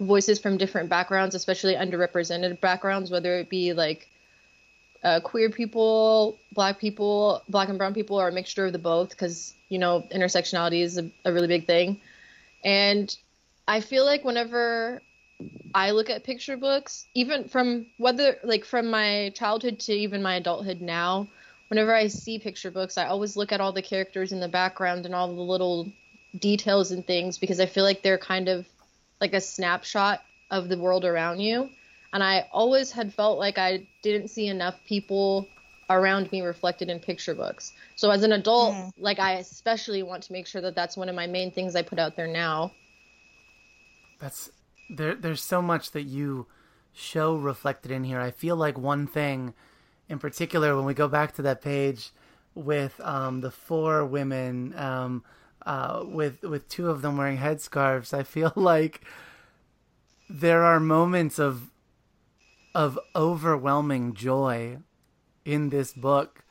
voices 0.00 0.38
from 0.38 0.56
different 0.56 0.88
backgrounds, 0.88 1.34
especially 1.34 1.74
underrepresented 1.74 2.60
backgrounds, 2.60 3.10
whether 3.10 3.34
it 3.36 3.48
be 3.48 3.72
like 3.72 4.08
uh, 5.04 5.20
queer 5.20 5.50
people, 5.50 6.38
black 6.52 6.80
people, 6.80 7.42
black 7.48 7.68
and 7.68 7.78
brown 7.78 7.94
people, 7.94 8.20
or 8.20 8.28
a 8.28 8.32
mixture 8.32 8.66
of 8.66 8.72
the 8.72 8.78
both, 8.78 9.10
because 9.10 9.54
you 9.68 9.78
know 9.78 10.04
intersectionality 10.12 10.82
is 10.82 10.98
a, 10.98 11.10
a 11.24 11.32
really 11.32 11.46
big 11.46 11.66
thing. 11.66 12.00
And 12.64 13.14
I 13.68 13.80
feel 13.80 14.04
like 14.04 14.24
whenever 14.24 15.00
I 15.74 15.92
look 15.92 16.11
at 16.11 16.24
picture 16.24 16.57
books, 16.57 17.07
even 17.14 17.48
from 17.48 17.87
whether 17.98 18.38
like 18.42 18.64
from 18.64 18.90
my 18.90 19.33
childhood 19.35 19.79
to 19.81 19.92
even 19.92 20.22
my 20.22 20.37
adulthood 20.37 20.81
now, 20.81 21.29
whenever 21.68 21.94
I 21.94 22.09
see 22.09 22.38
picture 22.38 22.70
books, 22.70 22.98
I 22.98 23.07
always 23.07 23.37
look 23.37 23.53
at 23.53 23.61
all 23.61 23.72
the 23.72 23.83
characters 23.83 24.33
in 24.33 24.40
the 24.40 24.48
background 24.48 25.07
and 25.07 25.14
all 25.14 25.29
the 25.29 25.40
little 25.40 25.92
details 26.38 26.90
and 26.90 27.07
things 27.07 27.38
because 27.38 27.61
I 27.61 27.66
feel 27.66 27.85
like 27.85 28.03
they're 28.03 28.18
kind 28.18 28.48
of 28.48 28.66
like 29.20 29.35
a 29.35 29.40
snapshot 29.40 30.24
of 30.51 30.68
the 30.68 30.79
world 30.79 31.05
around 31.05 31.40
you. 31.40 31.70
And 32.12 32.22
I 32.22 32.46
always 32.53 32.90
had 32.90 33.12
felt 33.12 33.38
like 33.38 33.59
I 33.59 33.83
didn't 34.03 34.29
see 34.29 34.46
enough 34.46 34.83
people 34.87 35.46
around 35.90 36.31
me 36.33 36.40
reflected 36.40 36.88
in 36.88 36.98
picture 36.98 37.35
books. 37.35 37.72
So 37.96 38.11
as 38.11 38.22
an 38.22 38.33
adult, 38.33 38.74
Mhm. 38.74 38.92
like 38.98 39.18
I 39.18 39.35
especially 39.35 40.03
want 40.03 40.22
to 40.24 40.33
make 40.33 40.46
sure 40.46 40.62
that 40.62 40.74
that's 40.74 40.96
one 40.96 41.09
of 41.09 41.14
my 41.14 41.27
main 41.27 41.51
things 41.51 41.77
I 41.77 41.83
put 41.83 41.98
out 41.98 42.16
there 42.16 42.27
now. 42.27 42.72
That's 44.18 44.51
there. 44.88 45.14
There's 45.14 45.42
so 45.42 45.62
much 45.62 45.92
that 45.92 46.03
you 46.03 46.46
show 46.92 47.37
reflected 47.37 47.90
in 47.90 48.05
here. 48.05 48.20
I 48.20 48.31
feel 48.31 48.57
like 48.57 48.79
one 48.79 49.07
thing, 49.07 49.55
in 50.09 50.18
particular, 50.18 50.77
when 50.77 50.85
we 50.85 50.94
go 50.94 51.09
back 51.09 51.35
to 51.37 51.42
that 51.42 51.62
page 51.62 52.11
with 52.55 53.01
um, 53.01 53.40
the 53.40 53.51
four 53.51 54.05
women, 54.05 54.77
um, 54.77 55.24
uh, 55.64 56.03
with 56.05 56.42
with 56.42 56.68
two 56.68 56.88
of 56.90 57.03
them 57.03 57.16
wearing 57.16 57.38
headscarves, 57.38 58.12
I 58.12 58.22
feel 58.22 58.53
like 58.57 59.03
there 60.29 60.62
are 60.64 60.81
moments 60.81 61.38
of 61.38 61.70
of 62.74 62.98
overwhelming 63.16 64.14
joy 64.14 64.79
in 65.44 65.70
this 65.70 65.92
book 65.92 66.44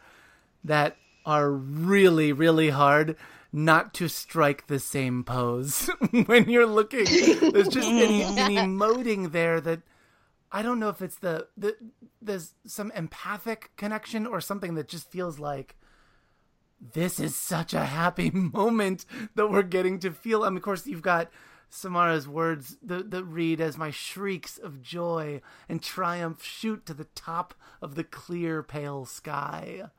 that 0.63 0.97
are 1.25 1.51
really 1.51 2.31
really 2.31 2.69
hard 2.69 3.15
not 3.57 3.91
to 3.95 4.07
strike 4.07 4.67
the 4.67 4.77
same 4.77 5.23
pose 5.23 5.89
when 6.27 6.47
you're 6.47 6.67
looking. 6.67 7.05
There's 7.05 7.67
just 7.67 7.89
an, 7.89 7.97
an 8.37 8.51
emoting 8.77 9.31
there 9.31 9.59
that 9.59 9.81
I 10.51 10.61
don't 10.61 10.79
know 10.79 10.89
if 10.89 11.01
it's 11.01 11.17
the, 11.17 11.47
the 11.57 11.75
there's 12.21 12.53
some 12.65 12.91
empathic 12.91 13.71
connection 13.75 14.27
or 14.27 14.39
something 14.41 14.75
that 14.75 14.87
just 14.87 15.09
feels 15.09 15.39
like 15.39 15.75
this 16.79 17.19
is 17.19 17.35
such 17.35 17.73
a 17.73 17.85
happy 17.85 18.29
moment 18.33 19.05
that 19.33 19.49
we're 19.49 19.63
getting 19.63 19.99
to 19.99 20.11
feel. 20.11 20.43
I 20.43 20.49
mean, 20.49 20.57
of 20.57 20.63
course, 20.63 20.85
you've 20.85 21.01
got 21.01 21.31
Samara's 21.67 22.27
words 22.27 22.77
that, 22.83 23.09
that 23.09 23.23
read 23.23 23.59
as 23.59 23.75
my 23.75 23.89
shrieks 23.89 24.59
of 24.59 24.83
joy 24.83 25.41
and 25.67 25.81
triumph 25.81 26.43
shoot 26.43 26.85
to 26.85 26.93
the 26.93 27.07
top 27.15 27.55
of 27.81 27.95
the 27.95 28.03
clear, 28.03 28.61
pale 28.61 29.05
sky. 29.05 29.89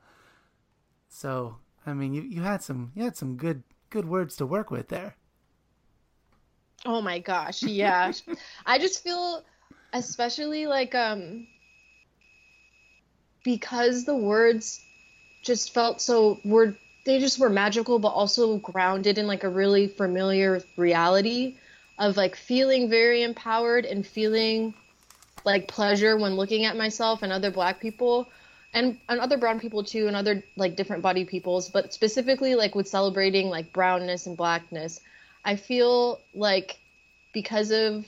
So, 1.09 1.57
I 1.85 1.93
mean, 1.93 2.13
you, 2.13 2.21
you 2.21 2.41
had 2.41 2.61
some 2.61 2.91
you 2.95 3.03
had 3.03 3.17
some 3.17 3.35
good 3.35 3.63
good 3.89 4.07
words 4.07 4.35
to 4.37 4.45
work 4.45 4.71
with 4.71 4.89
there. 4.89 5.15
Oh 6.85 7.01
my 7.01 7.19
gosh, 7.19 7.63
yeah. 7.63 8.11
I 8.65 8.79
just 8.79 9.03
feel 9.03 9.43
especially 9.93 10.67
like 10.67 10.93
um 10.93 11.47
because 13.43 14.05
the 14.05 14.15
words 14.15 14.83
just 15.43 15.73
felt 15.73 16.01
so 16.01 16.39
were 16.45 16.75
they 17.05 17.19
just 17.19 17.39
were 17.39 17.49
magical 17.49 17.97
but 17.97 18.09
also 18.09 18.57
grounded 18.57 19.17
in 19.17 19.25
like 19.25 19.43
a 19.43 19.49
really 19.49 19.87
familiar 19.87 20.61
reality 20.77 21.57
of 21.97 22.17
like 22.17 22.35
feeling 22.35 22.89
very 22.89 23.23
empowered 23.23 23.85
and 23.85 24.05
feeling 24.05 24.73
like 25.45 25.67
pleasure 25.67 26.17
when 26.17 26.35
looking 26.35 26.65
at 26.65 26.77
myself 26.77 27.23
and 27.23 27.31
other 27.31 27.49
black 27.49 27.79
people 27.79 28.27
and 28.73 28.97
and 29.07 29.19
other 29.19 29.37
brown 29.37 29.59
people 29.59 29.83
too 29.83 30.07
and 30.07 30.15
other 30.15 30.43
like 30.55 30.75
different 30.75 31.01
body 31.03 31.25
peoples 31.25 31.69
but 31.69 31.93
specifically 31.93 32.55
like 32.55 32.75
with 32.75 32.87
celebrating 32.87 33.49
like 33.49 33.73
brownness 33.73 34.27
and 34.27 34.37
blackness 34.37 34.99
i 35.43 35.55
feel 35.55 36.19
like 36.33 36.77
because 37.33 37.71
of 37.71 38.05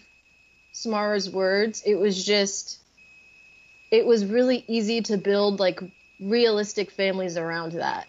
samara's 0.71 1.29
words 1.29 1.83
it 1.85 1.95
was 1.95 2.23
just 2.23 2.79
it 3.91 4.05
was 4.05 4.25
really 4.25 4.63
easy 4.67 5.01
to 5.01 5.17
build 5.17 5.59
like 5.59 5.79
realistic 6.21 6.91
families 6.91 7.37
around 7.37 7.73
that. 7.73 8.07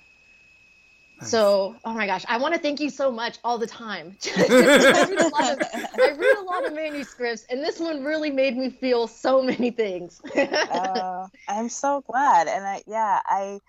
Nice. 1.23 1.31
So, 1.31 1.77
oh 1.85 1.95
my 1.95 2.07
gosh, 2.07 2.25
I 2.29 2.39
want 2.39 2.55
to 2.55 2.61
thank 2.61 2.81
you 2.81 2.91
so 2.91 3.11
much 3.13 3.39
all 3.45 3.57
the 3.57 3.67
time. 3.67 4.17
I, 4.37 4.43
read 4.43 5.21
of, 5.21 5.33
I, 5.33 6.11
read 6.17 6.37
a 6.37 6.43
lot 6.43 6.67
of, 6.67 6.75
manuscripts, 6.75 7.47
and 7.49 7.63
this 7.63 7.79
one 7.79 8.03
really 8.03 8.31
made 8.31 8.57
me 8.57 8.71
feel 8.71 9.07
so 9.07 9.41
many 9.41 9.71
things. 9.71 10.21
uh, 10.35 11.29
I'm 11.49 11.69
so 11.69 12.03
glad, 12.07 12.49
and 12.49 12.65
I 12.65 12.83
yeah, 12.87 13.21
I 13.25 13.61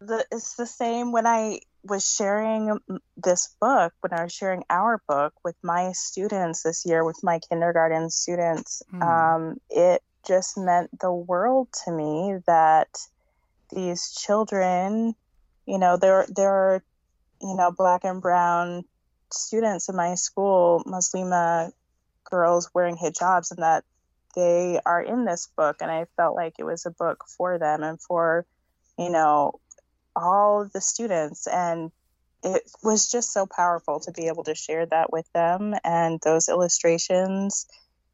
the 0.00 0.26
it's 0.32 0.54
the 0.54 0.66
same 0.66 1.12
when 1.12 1.26
I 1.26 1.60
was 1.84 2.12
sharing 2.12 2.78
this 3.16 3.54
book 3.60 3.92
when 4.00 4.12
I 4.12 4.24
was 4.24 4.32
sharing 4.32 4.64
our 4.68 5.00
book 5.06 5.32
with 5.44 5.54
my 5.62 5.92
students 5.92 6.64
this 6.64 6.84
year 6.84 7.04
with 7.04 7.20
my 7.22 7.38
kindergarten 7.48 8.10
students. 8.10 8.82
Mm. 8.92 9.02
Um, 9.02 9.60
it 9.70 10.02
just 10.26 10.58
meant 10.58 10.90
the 10.98 11.12
world 11.12 11.68
to 11.84 11.92
me 11.92 12.38
that 12.48 12.88
these 13.70 14.12
children, 14.12 15.14
you 15.66 15.78
know, 15.78 15.96
there 15.96 16.26
there 16.34 16.50
are, 16.50 16.82
you 17.40 17.56
know, 17.56 17.70
black 17.70 18.04
and 18.04 18.22
brown 18.22 18.84
students 19.32 19.88
in 19.88 19.96
my 19.96 20.14
school, 20.14 20.82
Muslima 20.86 21.72
girls 22.30 22.70
wearing 22.74 22.96
hijabs, 22.96 23.50
and 23.50 23.62
that 23.62 23.84
they 24.34 24.80
are 24.84 25.02
in 25.02 25.24
this 25.24 25.48
book, 25.56 25.76
and 25.80 25.90
I 25.90 26.06
felt 26.16 26.36
like 26.36 26.54
it 26.58 26.64
was 26.64 26.86
a 26.86 26.90
book 26.90 27.24
for 27.36 27.58
them 27.58 27.82
and 27.82 28.00
for, 28.00 28.46
you 28.98 29.10
know, 29.10 29.60
all 30.14 30.68
the 30.72 30.80
students, 30.80 31.46
and 31.46 31.90
it 32.42 32.62
was 32.82 33.10
just 33.10 33.32
so 33.32 33.46
powerful 33.46 34.00
to 34.00 34.12
be 34.12 34.28
able 34.28 34.44
to 34.44 34.54
share 34.54 34.86
that 34.86 35.12
with 35.12 35.26
them 35.32 35.74
and 35.84 36.20
those 36.22 36.48
illustrations 36.48 37.66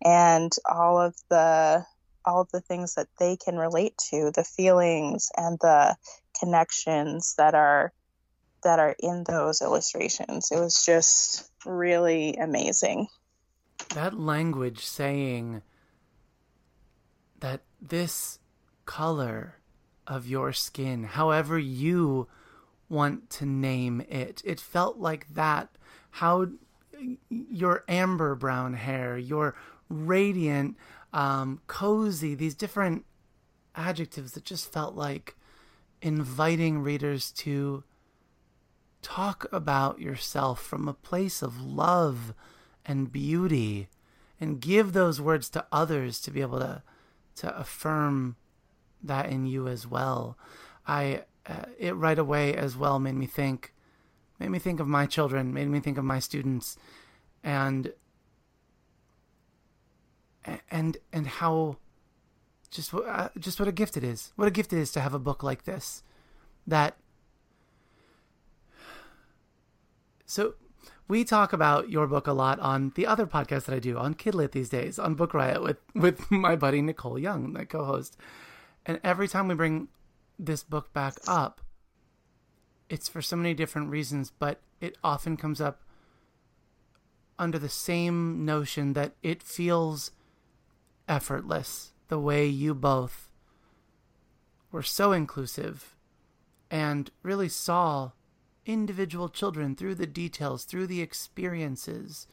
and 0.05 0.53
all 0.65 1.01
of 1.01 1.15
the 1.29 1.85
all 2.25 2.41
of 2.41 2.51
the 2.53 2.61
things 2.61 2.95
that 2.95 3.09
they 3.19 3.37
can 3.37 3.57
relate 3.57 3.95
to, 4.11 4.31
the 4.35 4.45
feelings 4.45 5.31
and 5.37 5.59
the 5.61 5.97
connections 6.43 7.35
that 7.37 7.55
are 7.55 7.93
that 8.65 8.79
are 8.79 8.95
in 9.01 9.25
those 9.25 9.61
illustrations. 9.61 10.51
It 10.53 10.59
was 10.59 10.85
just 10.85 11.51
really 11.67 12.37
amazing. 12.37 13.09
That 13.95 14.19
language 14.19 14.85
saying 14.85 15.63
that 17.41 17.63
this 17.81 18.39
color 18.87 19.57
of 20.07 20.27
your 20.27 20.53
skin, 20.53 21.05
however 21.05 21.59
you 21.59 22.29
want 22.89 23.31
to 23.31 23.47
name 23.47 24.01
it, 24.09 24.43
it 24.45 24.61
felt 24.61 24.99
like 24.99 25.35
that. 25.35 25.69
How 26.11 26.49
your 27.29 27.85
amber 27.89 28.35
brown 28.37 28.75
hair, 28.75 29.19
your 29.19 29.57
radiant 29.89 30.77
um, 31.13 31.61
cozy, 31.67 32.35
these 32.35 32.55
different 32.55 33.05
adjectives 33.75 34.33
that 34.33 34.45
just 34.45 34.73
felt 34.73 34.95
like 34.95 35.35
inviting 36.03 36.81
readers 36.81 37.31
to 37.31 37.85
talk 39.01 39.47
about 39.53 40.01
yourself 40.01 40.61
from 40.61 40.87
a 40.87 40.95
place 40.95 41.43
of 41.43 41.61
love 41.61 42.35
and 42.85 43.13
beauty 43.13 43.89
and 44.41 44.61
give 44.61 44.93
those 44.93 45.21
words 45.21 45.49
to 45.49 45.65
others 45.71 46.21
to 46.21 46.31
be 46.31 46.41
able 46.41 46.59
to 46.59 46.83
to 47.35 47.57
affirm 47.57 48.37
that 49.03 49.31
in 49.31 49.47
you 49.47 49.67
as 49.67 49.87
well. 49.87 50.37
I 50.87 51.25
uh, 51.47 51.65
it 51.79 51.93
right 51.93 52.19
away 52.19 52.55
as 52.55 52.77
well 52.77 52.99
made 52.99 53.15
me 53.15 53.27
think 53.27 53.73
made 54.39 54.51
me 54.51 54.59
think 54.59 54.81
of 54.81 54.89
my 54.89 55.07
children 55.07 55.55
made 55.55 55.69
me 55.69 55.81
think 55.81 55.99
of 55.99 56.05
my 56.05 56.19
students 56.19 56.77
and 57.43 57.93
and 60.71 60.97
and 61.13 61.27
how 61.27 61.79
just 62.73 62.93
uh, 62.95 63.29
just 63.39 63.61
what 63.61 63.69
a 63.69 63.73
gift 63.73 63.97
it 63.97 64.03
is. 64.03 64.33
What 64.35 64.49
a 64.49 64.51
gift 64.51 64.73
it 64.73 64.79
is 64.79 64.91
to 64.93 65.01
have 65.01 65.15
a 65.15 65.19
book 65.19 65.43
like 65.43 65.65
this. 65.65 66.03
That 66.67 66.97
so 70.25 70.55
we 71.07 71.23
talk 71.23 71.53
about 71.53 71.91
your 71.91 72.07
book 72.07 72.27
a 72.27 72.33
lot 72.33 72.59
on 72.61 72.93
the 72.95 73.07
other 73.07 73.27
podcast 73.27 73.67
that 73.67 73.75
I 73.75 73.79
do 73.79 73.99
on 73.99 74.15
Kidlit 74.15 74.53
these 74.53 74.71
days 74.71 74.99
on 74.99 75.15
Book 75.15 75.35
Riot 75.35 75.63
with 75.63 75.77
with 75.95 76.31
my 76.31 76.57
buddy 76.57 76.81
Nicole 76.81 77.19
Young, 77.19 77.53
my 77.53 77.65
co-host. 77.65 78.17
And 78.87 78.99
every 79.05 79.29
time 79.29 79.47
we 79.47 79.55
bring 79.55 79.89
this 80.39 80.65
book 80.65 80.93
back 80.93 81.15
up, 81.29 81.61
it's 82.89 83.09
for 83.09 83.23
so 83.23 83.37
many 83.37 83.55
different 83.55 83.91
reasons, 83.91 84.33
but 84.37 84.61
it 84.81 84.97
often 85.05 85.37
comes 85.37 85.61
up 85.61 85.83
under 87.39 87.59
the 87.59 87.69
same 87.69 88.45
notion 88.45 88.95
that 88.95 89.13
it 89.23 89.43
feels 89.43 90.11
effortless 91.07 91.92
the 92.13 92.19
way 92.19 92.45
you 92.47 92.75
both 92.75 93.31
were 94.71 94.83
so 94.83 95.13
inclusive 95.13 95.97
and 96.71 97.11
really 97.23 97.49
saw 97.49 98.11
individual 98.67 99.31
children 99.31 99.75
through 99.75 99.95
the 99.95 100.07
details, 100.07 100.65
through 100.65 100.87
the 100.87 101.01
experiences 101.01 102.27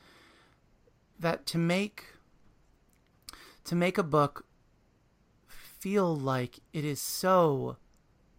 that 1.17 1.45
to 1.45 1.57
make 1.57 2.07
to 3.63 3.73
make 3.73 3.97
a 3.97 4.03
book 4.03 4.45
feel 5.47 6.13
like 6.13 6.59
it 6.73 6.83
is 6.83 6.99
so 6.99 7.77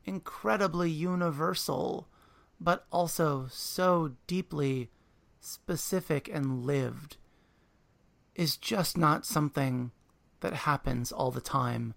incredibly 0.04 0.90
universal 0.90 2.06
but 2.60 2.84
also 2.92 3.46
so 3.50 4.12
deeply 4.26 4.90
specific 5.40 6.28
and 6.30 6.66
lived 6.66 7.16
is 8.34 8.58
just 8.58 8.98
not 8.98 9.24
something 9.24 9.90
that 10.40 10.52
happens 10.52 11.12
all 11.12 11.30
the 11.30 11.40
time 11.40 11.94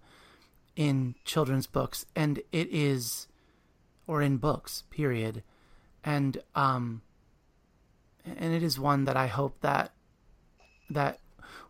in 0.76 1.14
children's 1.24 1.66
books 1.66 2.04
and 2.16 2.38
it 2.52 2.68
is 2.70 3.26
or 4.06 4.20
in 4.20 4.36
books 4.36 4.84
period. 4.90 5.42
And 6.04 6.38
um 6.54 7.02
and 8.24 8.54
it 8.54 8.62
is 8.62 8.78
one 8.78 9.04
that 9.04 9.16
i 9.16 9.26
hope 9.26 9.60
that 9.60 9.92
that 10.90 11.18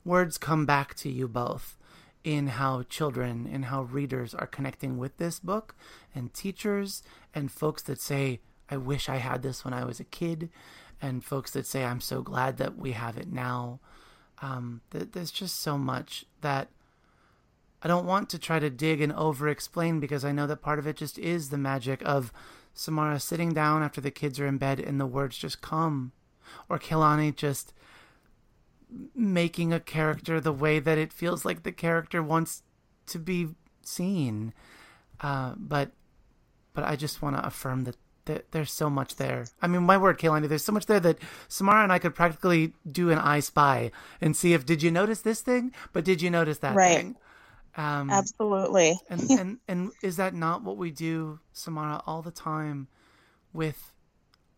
words 0.04 0.38
come 0.38 0.66
back 0.66 0.94
to 0.94 1.10
you 1.10 1.26
both 1.28 1.76
in 2.22 2.46
how 2.48 2.82
children 2.84 3.48
and 3.50 3.66
how 3.66 3.82
readers 3.82 4.34
are 4.34 4.46
connecting 4.46 4.96
with 4.96 5.16
this 5.18 5.38
book 5.38 5.74
and 6.14 6.32
teachers 6.32 7.02
and 7.34 7.50
folks 7.50 7.82
that 7.82 8.00
say 8.00 8.40
i 8.70 8.76
wish 8.76 9.08
i 9.08 9.16
had 9.16 9.42
this 9.42 9.64
when 9.64 9.74
i 9.74 9.84
was 9.84 10.00
a 10.00 10.04
kid 10.04 10.48
and 11.02 11.24
folks 11.24 11.50
that 11.50 11.66
say 11.66 11.84
i'm 11.84 12.00
so 12.00 12.22
glad 12.22 12.56
that 12.56 12.76
we 12.76 12.92
have 12.92 13.18
it 13.18 13.30
now 13.30 13.80
um, 14.42 14.80
th- 14.90 15.08
there's 15.12 15.30
just 15.30 15.60
so 15.60 15.78
much 15.78 16.24
that 16.40 16.68
I 17.82 17.88
don't 17.88 18.06
want 18.06 18.30
to 18.30 18.38
try 18.38 18.58
to 18.58 18.70
dig 18.70 19.00
and 19.00 19.12
over 19.12 19.48
explain 19.48 20.00
because 20.00 20.24
I 20.24 20.32
know 20.32 20.46
that 20.46 20.62
part 20.62 20.78
of 20.78 20.86
it 20.86 20.96
just 20.96 21.18
is 21.18 21.50
the 21.50 21.58
magic 21.58 22.02
of 22.04 22.32
Samara 22.72 23.20
sitting 23.20 23.52
down 23.52 23.82
after 23.82 24.00
the 24.00 24.10
kids 24.10 24.40
are 24.40 24.46
in 24.46 24.58
bed 24.58 24.80
and 24.80 25.00
the 25.00 25.06
words 25.06 25.36
just 25.36 25.60
come. 25.60 26.12
Or 26.68 26.78
Kaylani 26.78 27.34
just 27.34 27.72
making 29.14 29.72
a 29.72 29.80
character 29.80 30.40
the 30.40 30.52
way 30.52 30.78
that 30.78 30.98
it 30.98 31.12
feels 31.12 31.44
like 31.44 31.62
the 31.62 31.72
character 31.72 32.22
wants 32.22 32.62
to 33.06 33.18
be 33.18 33.48
seen. 33.82 34.52
Uh, 35.20 35.54
but 35.56 35.90
but 36.72 36.84
I 36.84 36.96
just 36.96 37.22
want 37.22 37.36
to 37.36 37.46
affirm 37.46 37.84
that 37.84 37.96
there, 38.26 38.42
there's 38.50 38.72
so 38.72 38.88
much 38.90 39.16
there. 39.16 39.46
I 39.60 39.66
mean, 39.66 39.82
my 39.82 39.96
word, 39.96 40.18
Kaylani, 40.18 40.48
there's 40.48 40.64
so 40.64 40.72
much 40.72 40.86
there 40.86 41.00
that 41.00 41.18
Samara 41.48 41.82
and 41.82 41.92
I 41.92 41.98
could 41.98 42.14
practically 42.14 42.72
do 42.90 43.10
an 43.10 43.18
I 43.18 43.40
Spy 43.40 43.90
and 44.20 44.36
see 44.36 44.52
if 44.52 44.64
did 44.66 44.82
you 44.82 44.90
notice 44.90 45.20
this 45.20 45.40
thing, 45.40 45.72
but 45.92 46.04
did 46.04 46.22
you 46.22 46.30
notice 46.30 46.58
that 46.58 46.74
Right. 46.74 46.98
thing? 46.98 47.16
Um, 47.76 48.10
Absolutely. 48.10 48.98
and 49.08 49.30
and 49.30 49.58
and 49.68 49.92
is 50.02 50.16
that 50.16 50.34
not 50.34 50.62
what 50.62 50.76
we 50.76 50.90
do, 50.90 51.40
Samara, 51.52 52.02
all 52.06 52.22
the 52.22 52.30
time 52.30 52.88
with 53.52 53.92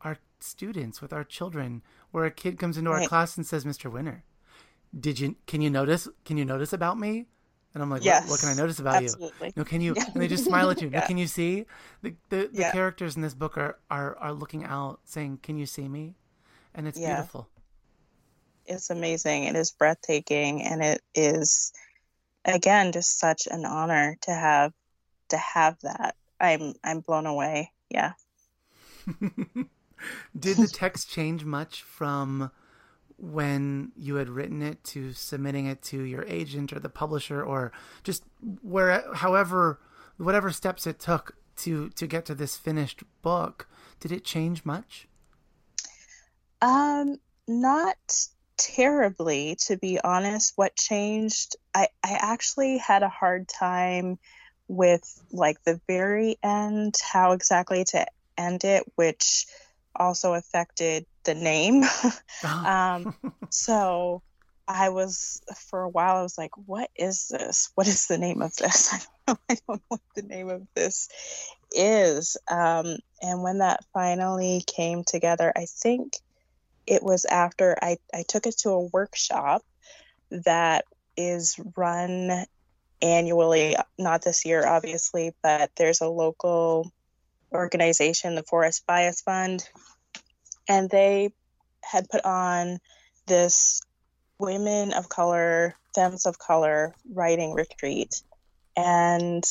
our 0.03 0.19
students, 0.41 1.01
with 1.01 1.13
our 1.13 1.25
children, 1.25 1.83
where 2.11 2.25
a 2.25 2.31
kid 2.31 2.59
comes 2.59 2.77
into 2.77 2.91
our 2.91 3.07
class 3.09 3.37
and 3.37 3.47
says, 3.47 3.65
"Mr. 3.65 3.91
Winner, 3.91 4.25
did 4.99 5.19
you 5.19 5.37
can 5.47 5.61
you 5.63 5.71
notice 5.71 6.09
can 6.25 6.37
you 6.37 6.45
notice 6.45 6.73
about 6.73 6.99
me?" 6.99 7.27
And 7.77 7.83
I'm 7.83 7.91
like, 7.91 8.03
Yes. 8.03 8.23
what, 8.23 8.31
what 8.31 8.41
can 8.41 8.49
I 8.49 8.55
notice 8.55 8.79
about 8.79 9.03
you?" 9.03 9.13
No, 9.55 9.63
can 9.63 9.83
you? 9.83 9.95
And 10.07 10.15
they 10.17 10.29
just 10.29 10.45
smile 10.45 10.71
at 10.71 10.81
you. 10.81 10.89
No, 10.89 11.03
can 11.03 11.19
you 11.19 11.27
see? 11.27 11.67
The 12.01 12.15
the, 12.31 12.49
the 12.51 12.63
Yeah. 12.63 12.73
characters 12.73 13.17
in 13.17 13.21
this 13.21 13.35
book 13.35 13.59
are, 13.59 13.77
are 13.91 14.17
are 14.17 14.33
looking 14.33 14.65
out, 14.65 15.01
saying, 15.05 15.41
"Can 15.43 15.59
you 15.59 15.67
see 15.67 15.87
me?" 15.87 16.15
And 16.75 16.89
it's 16.89 16.99
Yeah. 16.99 17.17
beautiful. 17.17 17.51
It's 18.65 18.89
amazing. 18.89 19.45
It 19.45 19.57
is 19.57 19.73
breathtaking, 19.73 20.63
and 20.63 20.83
it 20.83 21.03
is, 21.15 21.71
again, 22.47 22.93
just 22.93 23.19
such 23.19 23.47
an 23.47 23.67
honor 23.67 24.17
to 24.23 24.31
have 24.31 24.73
to 25.29 25.37
have 25.37 25.77
that. 25.83 26.17
I'm 26.41 26.73
I'm 26.83 27.01
blown 27.01 27.27
away. 27.27 27.73
Yeah. 27.91 28.13
Did 30.39 30.57
the 30.57 30.69
text 30.69 31.11
change 31.11 31.45
much 31.45 31.83
from 31.83 32.51
when 33.19 33.93
you 33.97 34.17
had 34.17 34.29
written 34.29 34.63
it 34.63 34.83
to 34.85 35.13
submitting 35.13 35.67
it 35.67 35.83
to 35.83 36.03
your 36.03 36.25
agent 36.25 36.73
or 36.73 36.79
the 36.79 36.89
publisher, 36.89 37.43
or 37.43 37.73
just 38.05 38.25
where, 38.63 39.05
however, 39.15 39.81
whatever 40.19 40.51
steps 40.51 40.87
it 40.87 40.99
took 40.99 41.37
to 41.57 41.91
to 41.91 42.07
get 42.07 42.25
to 42.27 42.35
this 42.35 42.57
finished 42.57 43.03
book? 43.23 43.69
Did 44.01 44.13
it 44.13 44.25
change 44.25 44.65
much? 44.65 45.09
Um, 46.61 47.19
not 47.49 47.97
terribly, 48.57 49.57
to 49.67 49.77
be 49.77 49.99
honest. 50.03 50.53
What 50.57 50.77
changed? 50.77 51.57
I 51.75 51.89
I 52.05 52.19
actually 52.21 52.79
had 52.79 53.03
a 53.03 53.09
hard 53.09 53.49
time 53.49 54.19
with 54.69 55.23
like 55.33 55.63
the 55.65 55.81
very 55.87 56.37
end, 56.43 56.97
how 57.13 57.33
exactly 57.33 57.85
to 57.85 58.07
end 58.37 58.65
it, 58.65 58.85
which 58.97 59.47
also 59.95 60.35
affected 60.35 61.07
the 61.27 61.35
name. 61.35 61.85
um, 62.45 63.15
so 63.51 64.23
I 64.67 64.89
was 64.89 65.43
for 65.69 65.83
a 65.83 65.89
while. 65.89 66.17
I 66.17 66.23
was 66.23 66.39
like, 66.39 66.53
"What 66.57 66.91
is 66.97 67.29
this? 67.29 67.71
What 67.75 67.87
is 67.87 68.07
the 68.07 68.19
name 68.19 68.41
of 68.41 68.55
this? 68.57 68.93
I 68.95 68.99
don't 69.27 69.29
know. 69.29 69.39
I 69.51 69.55
don't 69.67 69.69
know 69.69 69.85
what 69.89 70.01
the 70.15 70.23
name 70.23 70.49
of 70.49 70.63
this 70.75 71.09
is." 71.71 72.37
Um, 72.49 72.97
and 73.21 73.43
when 73.43 73.59
that 73.59 73.85
finally 73.93 74.65
came 74.67 75.05
together, 75.05 75.53
I 75.55 75.67
think 75.67 76.15
it 76.87 77.03
was 77.03 77.25
after 77.27 77.77
I 77.81 77.99
I 78.15 78.25
took 78.27 78.47
it 78.47 78.59
to 78.59 78.71
a 78.71 78.87
workshop 78.87 79.63
that 80.31 80.85
is 81.17 81.61
run 81.77 82.47
annually. 83.03 83.77
Not 83.99 84.23
this 84.23 84.45
year, 84.45 84.67
obviously, 84.67 85.33
but 85.43 85.71
there's 85.77 86.01
a 86.01 86.09
local 86.09 86.91
organization, 87.53 88.35
the 88.35 88.43
Forest 88.43 88.85
Bias 88.87 89.21
Fund, 89.21 89.69
and 90.69 90.91
they 90.91 91.33
had 91.83 92.09
put 92.09 92.25
on 92.25 92.79
this 93.27 93.81
women 94.39 94.93
of 94.93 95.09
color, 95.09 95.75
femmes 95.95 96.27
of 96.27 96.39
color 96.39 96.95
writing 97.13 97.55
retreat. 97.55 98.23
And 98.77 99.45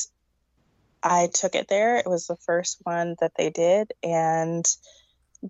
I 1.01 1.29
took 1.33 1.55
it 1.55 1.67
there. 1.67 1.97
It 1.97 2.07
was 2.07 2.27
the 2.27 2.35
first 2.35 2.79
one 2.83 3.15
that 3.19 3.33
they 3.37 3.49
did 3.49 3.93
and 4.03 4.65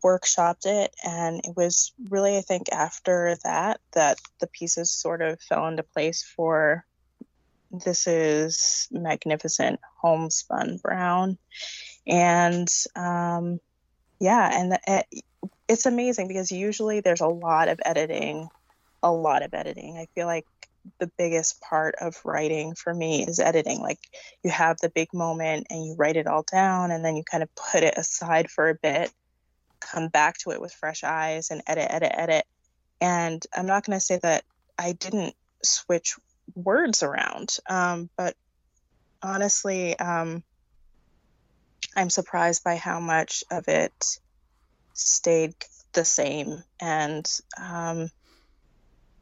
workshopped 0.04 0.66
it. 0.66 0.96
And 1.04 1.42
it 1.44 1.56
was 1.56 1.94
really, 2.10 2.38
I 2.38 2.42
think, 2.42 2.72
after 2.72 3.38
that, 3.44 3.80
that 3.94 4.20
the 4.40 4.48
pieces 4.48 4.92
sort 4.92 5.22
of 5.22 5.40
fell 5.42 5.68
into 5.68 5.84
place 5.84 6.24
for 6.24 6.86
this 7.72 8.08
is 8.08 8.88
magnificent 8.92 9.80
homespun 10.02 10.78
brown. 10.78 11.38
And 12.08 12.68
um, 12.96 13.60
yeah, 14.20 14.50
and 14.54 14.72
the, 14.72 14.80
it, 14.88 15.24
it's 15.68 15.86
amazing 15.86 16.28
because 16.28 16.52
usually 16.52 17.00
there's 17.00 17.22
a 17.22 17.28
lot 17.28 17.68
of 17.68 17.80
editing, 17.86 18.50
a 19.02 19.12
lot 19.12 19.44
of 19.44 19.54
editing. 19.54 19.98
I 19.98 20.08
feel 20.14 20.28
like 20.28 20.46
the 21.00 21.12
biggest 21.18 21.62
part 21.62 21.96
of 22.00 22.20
writing 22.24 22.76
for 22.76 22.94
me 22.94 23.26
is 23.26 23.40
editing. 23.40 23.80
Like 23.80 24.00
you 24.44 24.52
have 24.52 24.78
the 24.78 24.90
big 24.90 25.14
moment 25.14 25.68
and 25.70 25.84
you 25.84 25.96
write 25.96 26.18
it 26.18 26.28
all 26.28 26.44
down 26.44 26.92
and 26.92 27.04
then 27.04 27.16
you 27.16 27.24
kind 27.24 27.44
of 27.44 27.50
put 27.56 27.84
it 27.84 27.96
aside 27.98 28.50
for 28.50 28.70
a 28.70 28.76
bit, 28.76 29.12
come 29.80 30.10
back 30.10 30.38
to 30.40 30.52
it 30.52 30.62
with 30.62 30.74
fresh 30.74 31.04
eyes 31.04 31.50
and 31.50 31.64
edit, 31.66 31.88
edit, 31.90 32.12
edit. 32.14 32.46
And 33.02 33.44
I'm 33.56 33.66
not 33.66 33.86
going 33.86 33.98
to 33.98 34.06
say 34.06 34.20
that 34.22 34.44
I 34.78 34.94
didn't 34.94 35.36
switch 35.64 36.16
words 36.54 37.02
around, 37.02 37.58
um, 37.68 38.10
but 38.16 38.36
honestly, 39.22 39.98
um, 39.98 40.44
I'm 41.96 42.10
surprised 42.10 42.64
by 42.64 42.76
how 42.76 43.00
much 43.00 43.44
of 43.50 43.68
it 43.68 44.20
stayed 44.96 45.54
the 45.94 46.06
same. 46.06 46.64
And 46.80 47.30
um, 47.62 48.10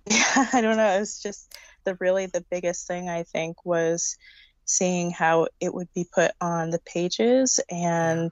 yeah, 0.10 0.48
I 0.54 0.62
don't 0.62 0.78
know. 0.78 1.00
It's 1.00 1.22
just 1.22 1.54
the 1.84 1.96
really 2.00 2.28
the 2.28 2.46
biggest 2.50 2.88
thing 2.88 3.10
I 3.10 3.24
think 3.24 3.66
was 3.66 4.18
seeing 4.66 5.12
how 5.12 5.48
it 5.60 5.74
would 5.74 5.90
be 5.94 6.08
put 6.14 6.32
on 6.40 6.70
the 6.70 6.80
pages 6.80 7.60
and 7.70 8.32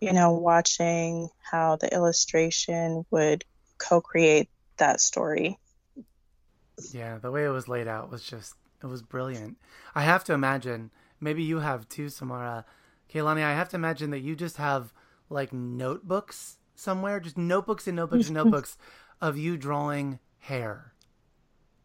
you 0.00 0.12
know 0.12 0.32
watching 0.32 1.28
how 1.42 1.76
the 1.76 1.92
illustration 1.92 3.04
would 3.10 3.44
co-create 3.78 4.48
that 4.76 5.00
story. 5.00 5.58
Yeah, 6.92 7.18
the 7.18 7.30
way 7.30 7.44
it 7.44 7.50
was 7.50 7.68
laid 7.68 7.88
out 7.88 8.10
was 8.10 8.22
just 8.22 8.54
it 8.82 8.86
was 8.86 9.02
brilliant. 9.02 9.58
I 9.94 10.02
have 10.02 10.24
to 10.24 10.32
imagine, 10.32 10.90
maybe 11.20 11.42
you 11.42 11.58
have 11.58 11.88
too, 11.88 12.08
Samara. 12.08 12.64
Kaylani, 13.12 13.42
I 13.42 13.54
have 13.54 13.68
to 13.70 13.76
imagine 13.76 14.10
that 14.10 14.20
you 14.20 14.34
just 14.34 14.56
have 14.56 14.92
like 15.30 15.52
notebooks 15.52 16.56
somewhere, 16.74 17.20
just 17.20 17.38
notebooks 17.38 17.86
and 17.86 17.96
notebooks 17.96 18.26
and 18.26 18.34
notebooks 18.40 18.76
of 19.20 19.38
you 19.38 19.56
drawing 19.56 20.18
hair. 20.40 20.92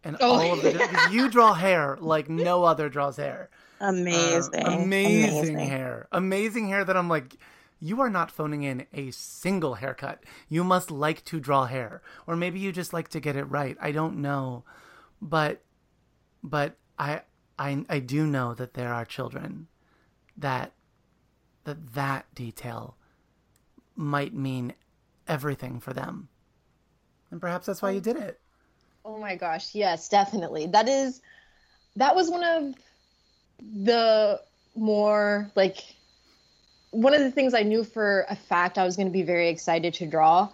And 0.04 0.18
Oh, 0.20 0.34
all 0.34 0.54
of 0.54 0.62
the 0.62 0.72
'cause 0.78 1.14
you 1.14 1.30
draw 1.30 1.54
hair 1.54 1.98
like 2.00 2.30
no 2.30 2.64
other 2.64 2.90
draws 2.90 3.18
hair. 3.18 3.50
Uh, 3.82 3.86
Amazing. 3.90 4.66
amazing 4.66 5.60
hair. 5.60 6.08
Amazing 6.12 6.68
hair 6.70 6.84
that 6.86 6.96
I'm 6.98 7.10
like 7.10 7.38
you 7.82 8.00
are 8.02 8.10
not 8.10 8.32
phoning 8.32 8.64
in 8.64 8.88
a 8.94 9.12
single 9.12 9.76
haircut. 9.76 10.24
You 10.48 10.64
must 10.64 10.90
like 10.92 11.26
to 11.26 11.40
draw 11.42 11.66
hair. 11.66 12.02
Or 12.26 12.36
maybe 12.36 12.58
you 12.60 12.72
just 12.72 12.94
like 12.94 13.10
to 13.10 13.20
get 13.20 13.36
it 13.36 13.44
right. 13.46 13.78
I 13.82 13.92
don't 13.92 14.18
know. 14.22 14.64
But 15.22 15.62
but 16.44 16.78
I 16.98 17.22
I 17.60 17.84
I 17.90 18.00
do 18.00 18.26
know 18.28 18.54
that 18.54 18.76
there 18.76 18.94
are 18.94 19.06
children 19.06 19.68
that 20.38 20.72
that 21.66 21.94
that 21.96 22.34
detail 22.36 22.96
might 23.96 24.34
mean 24.34 24.74
everything 25.28 25.80
for 25.80 25.94
them. 25.94 26.28
And 27.32 27.42
perhaps 27.42 27.66
that's 27.66 27.82
why 27.82 27.92
you 27.92 28.02
did 28.02 28.18
it. 28.18 28.40
Oh 29.04 29.18
my 29.18 29.36
gosh, 29.36 29.76
yes, 29.76 30.10
definitely. 30.10 30.68
That 30.68 30.88
is 30.88 31.22
that 31.96 32.16
was 32.16 32.30
one 32.30 32.44
of 32.44 32.76
the 33.84 34.42
more 34.76 35.52
like 35.56 35.78
one 36.92 37.14
of 37.14 37.22
the 37.22 37.32
things 37.32 37.54
I 37.54 37.64
knew 37.64 37.84
for 37.84 38.26
a 38.30 38.36
fact 38.36 38.78
I 38.78 38.84
was 38.84 38.96
going 38.96 39.08
to 39.08 39.14
be 39.14 39.24
very 39.24 39.50
excited 39.50 39.94
to 39.96 40.08
draw. 40.08 40.50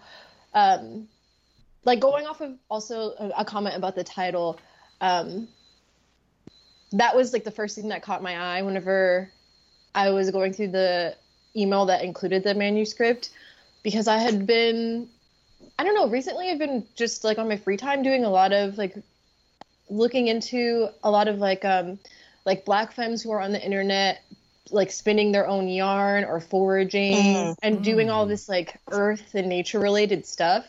Um 0.53 1.07
like 1.83 1.99
going 1.99 2.27
off 2.27 2.41
of 2.41 2.57
also 2.69 3.31
a, 3.35 3.43
comment 3.43 3.75
about 3.75 3.95
the 3.95 4.03
title 4.03 4.59
um 4.99 5.47
that 6.91 7.15
was 7.15 7.33
like 7.33 7.43
the 7.43 7.51
first 7.51 7.75
thing 7.75 7.87
that 7.87 8.03
caught 8.03 8.21
my 8.21 8.37
eye 8.37 8.61
whenever 8.61 9.31
I 9.95 10.09
was 10.11 10.29
going 10.29 10.53
through 10.53 10.71
the 10.71 11.15
email 11.55 11.85
that 11.85 12.03
included 12.03 12.43
the 12.43 12.53
manuscript 12.53 13.29
because 13.83 14.07
I 14.07 14.17
had 14.17 14.45
been 14.45 15.09
I 15.77 15.83
don't 15.83 15.95
know, 15.95 16.07
recently 16.07 16.49
I've 16.49 16.59
been 16.59 16.85
just 16.95 17.23
like 17.23 17.37
on 17.37 17.47
my 17.47 17.57
free 17.57 17.77
time 17.77 18.03
doing 18.03 18.23
a 18.23 18.29
lot 18.29 18.51
of 18.51 18.77
like 18.77 18.95
looking 19.89 20.27
into 20.27 20.89
a 21.03 21.11
lot 21.11 21.27
of 21.27 21.39
like 21.39 21.65
um 21.65 21.99
like 22.45 22.65
black 22.65 22.93
femmes 22.93 23.21
who 23.21 23.31
are 23.31 23.41
on 23.41 23.51
the 23.51 23.63
internet 23.63 24.23
like 24.69 24.91
spinning 24.91 25.31
their 25.31 25.47
own 25.47 25.67
yarn 25.67 26.23
or 26.23 26.39
foraging 26.39 27.13
Mm, 27.13 27.55
and 27.61 27.83
doing 27.83 28.09
all 28.09 28.25
mm. 28.25 28.29
this 28.29 28.47
like 28.47 28.79
earth 28.91 29.35
and 29.35 29.49
nature 29.49 29.79
related 29.79 30.25
stuff. 30.25 30.65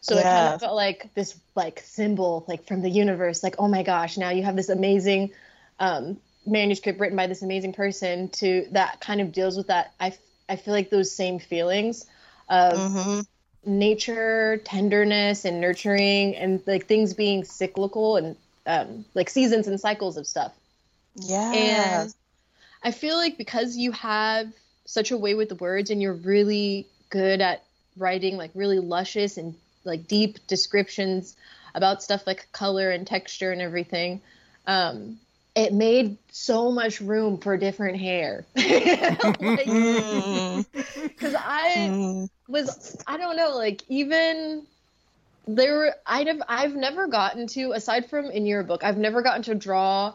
So 0.00 0.16
it 0.16 0.22
kind 0.24 0.54
of 0.54 0.60
felt 0.60 0.74
like 0.74 1.10
this 1.14 1.38
like 1.54 1.80
symbol 1.80 2.44
like 2.48 2.66
from 2.66 2.82
the 2.82 2.90
universe 2.90 3.42
like 3.42 3.56
oh 3.58 3.68
my 3.68 3.82
gosh, 3.82 4.16
now 4.16 4.30
you 4.30 4.42
have 4.42 4.56
this 4.56 4.68
amazing 4.68 5.32
um 5.78 6.18
manuscript 6.46 6.98
written 7.00 7.16
by 7.16 7.26
this 7.26 7.42
amazing 7.42 7.72
person 7.72 8.28
to 8.28 8.66
that 8.72 9.00
kind 9.00 9.20
of 9.20 9.32
deals 9.32 9.56
with 9.56 9.68
that 9.68 9.92
i, 10.00 10.12
I 10.48 10.56
feel 10.56 10.74
like 10.74 10.90
those 10.90 11.12
same 11.12 11.38
feelings 11.38 12.06
of 12.48 12.78
hmm 12.78 13.20
nature 13.64 14.56
tenderness 14.64 15.44
and 15.44 15.60
nurturing 15.60 16.34
and 16.34 16.60
like 16.66 16.86
things 16.86 17.14
being 17.14 17.44
cyclical 17.44 18.16
and 18.16 18.36
um, 18.66 19.04
like 19.14 19.30
seasons 19.30 19.68
and 19.68 19.80
cycles 19.80 20.16
of 20.16 20.26
stuff 20.26 20.52
Yeah. 21.14 21.52
and 21.52 22.14
i 22.82 22.90
feel 22.90 23.16
like 23.16 23.38
because 23.38 23.76
you 23.76 23.92
have 23.92 24.52
such 24.84 25.10
a 25.12 25.16
way 25.16 25.34
with 25.34 25.48
the 25.48 25.54
words 25.56 25.90
and 25.90 26.02
you're 26.02 26.12
really 26.12 26.86
good 27.10 27.40
at 27.40 27.62
writing 27.96 28.36
like 28.36 28.50
really 28.54 28.78
luscious 28.80 29.36
and 29.36 29.54
like 29.84 30.06
deep 30.08 30.38
descriptions 30.46 31.36
about 31.74 32.02
stuff 32.02 32.26
like 32.26 32.48
color 32.52 32.90
and 32.90 33.06
texture 33.06 33.50
and 33.52 33.60
everything. 33.62 34.20
Um, 34.66 35.18
it 35.54 35.72
made 35.72 36.16
so 36.30 36.72
much 36.72 37.00
room 37.00 37.38
for 37.38 37.56
different 37.56 37.98
hair. 37.98 38.44
Because 41.02 41.34
like, 41.34 41.44
I 41.44 42.28
was, 42.48 42.96
I 43.06 43.16
don't 43.16 43.36
know, 43.36 43.56
like 43.56 43.82
even 43.88 44.66
there, 45.46 45.94
I'd 46.06 46.26
have, 46.26 46.42
I've 46.48 46.74
never 46.74 47.06
gotten 47.06 47.46
to, 47.48 47.72
aside 47.72 48.08
from 48.08 48.26
in 48.26 48.46
your 48.46 48.62
book, 48.62 48.82
I've 48.82 48.96
never 48.96 49.22
gotten 49.22 49.42
to 49.44 49.54
draw 49.54 50.14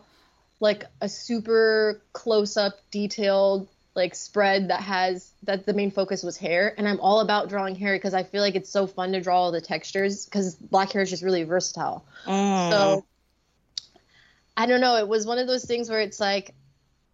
like 0.59 0.85
a 1.01 1.07
super 1.07 2.01
close 2.13 2.57
up, 2.57 2.73
detailed 2.91 3.67
like 3.95 4.13
spread 4.15 4.69
that 4.69 4.81
has 4.81 5.31
that 5.43 5.65
the 5.65 5.73
main 5.73 5.89
focus 5.89 6.21
was 6.21 6.37
hair 6.37 6.71
and 6.77 6.87
i'm 6.87 6.99
all 6.99 7.19
about 7.19 7.49
drawing 7.49 7.73
hair 7.73 7.95
because 7.95 8.13
i 8.13 8.21
feel 8.21 8.41
like 8.41 8.53
it's 8.53 8.69
so 8.69 8.85
fun 8.85 9.11
to 9.11 9.19
draw 9.19 9.41
all 9.41 9.51
the 9.51 9.59
textures 9.59 10.25
because 10.25 10.53
black 10.53 10.91
hair 10.91 11.01
is 11.01 11.09
just 11.09 11.23
really 11.23 11.43
versatile 11.43 12.05
mm. 12.27 12.69
so 12.69 13.03
i 14.57 14.65
don't 14.65 14.81
know 14.81 14.97
it 14.97 15.07
was 15.07 15.25
one 15.25 15.39
of 15.39 15.47
those 15.47 15.63
things 15.63 15.89
where 15.89 16.01
it's 16.01 16.19
like 16.19 16.53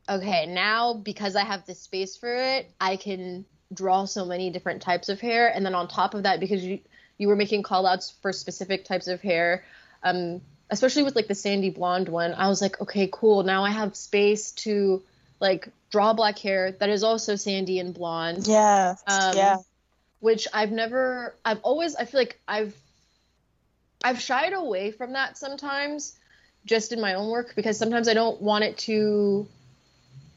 okay 0.09 0.45
now 0.47 0.93
because 0.93 1.35
i 1.35 1.43
have 1.43 1.65
the 1.65 1.75
space 1.75 2.17
for 2.17 2.33
it 2.33 2.71
i 2.79 2.95
can 2.95 3.45
draw 3.73 4.05
so 4.05 4.25
many 4.25 4.49
different 4.49 4.81
types 4.81 5.09
of 5.09 5.19
hair 5.19 5.47
and 5.53 5.65
then 5.65 5.75
on 5.75 5.87
top 5.87 6.13
of 6.13 6.23
that 6.23 6.39
because 6.39 6.63
you 6.63 6.79
you 7.17 7.27
were 7.27 7.35
making 7.35 7.61
call 7.61 7.85
outs 7.85 8.13
for 8.21 8.33
specific 8.33 8.85
types 8.85 9.07
of 9.07 9.21
hair 9.21 9.63
um 10.03 10.41
especially 10.69 11.03
with 11.03 11.15
like 11.15 11.27
the 11.27 11.35
sandy 11.35 11.69
blonde 11.69 12.09
one 12.09 12.33
i 12.33 12.47
was 12.47 12.61
like 12.61 12.81
okay 12.81 13.07
cool 13.11 13.43
now 13.43 13.63
i 13.63 13.69
have 13.69 13.95
space 13.95 14.51
to 14.51 15.03
like 15.43 15.67
draw 15.91 16.13
black 16.13 16.39
hair 16.39 16.71
that 16.71 16.89
is 16.89 17.03
also 17.03 17.35
sandy 17.35 17.77
and 17.77 17.93
blonde. 17.93 18.47
Yeah. 18.47 18.95
Um, 19.05 19.37
yeah. 19.37 19.57
Which 20.21 20.47
I've 20.53 20.71
never, 20.71 21.35
I've 21.45 21.59
always, 21.61 21.95
I 21.95 22.05
feel 22.05 22.21
like 22.21 22.39
I've, 22.47 22.75
I've 24.03 24.19
shied 24.19 24.53
away 24.53 24.91
from 24.91 25.13
that 25.13 25.37
sometimes 25.37 26.17
just 26.65 26.91
in 26.91 27.01
my 27.01 27.13
own 27.15 27.29
work 27.29 27.53
because 27.55 27.77
sometimes 27.77 28.07
I 28.07 28.13
don't 28.13 28.41
want 28.41 28.63
it 28.63 28.77
to, 28.79 29.47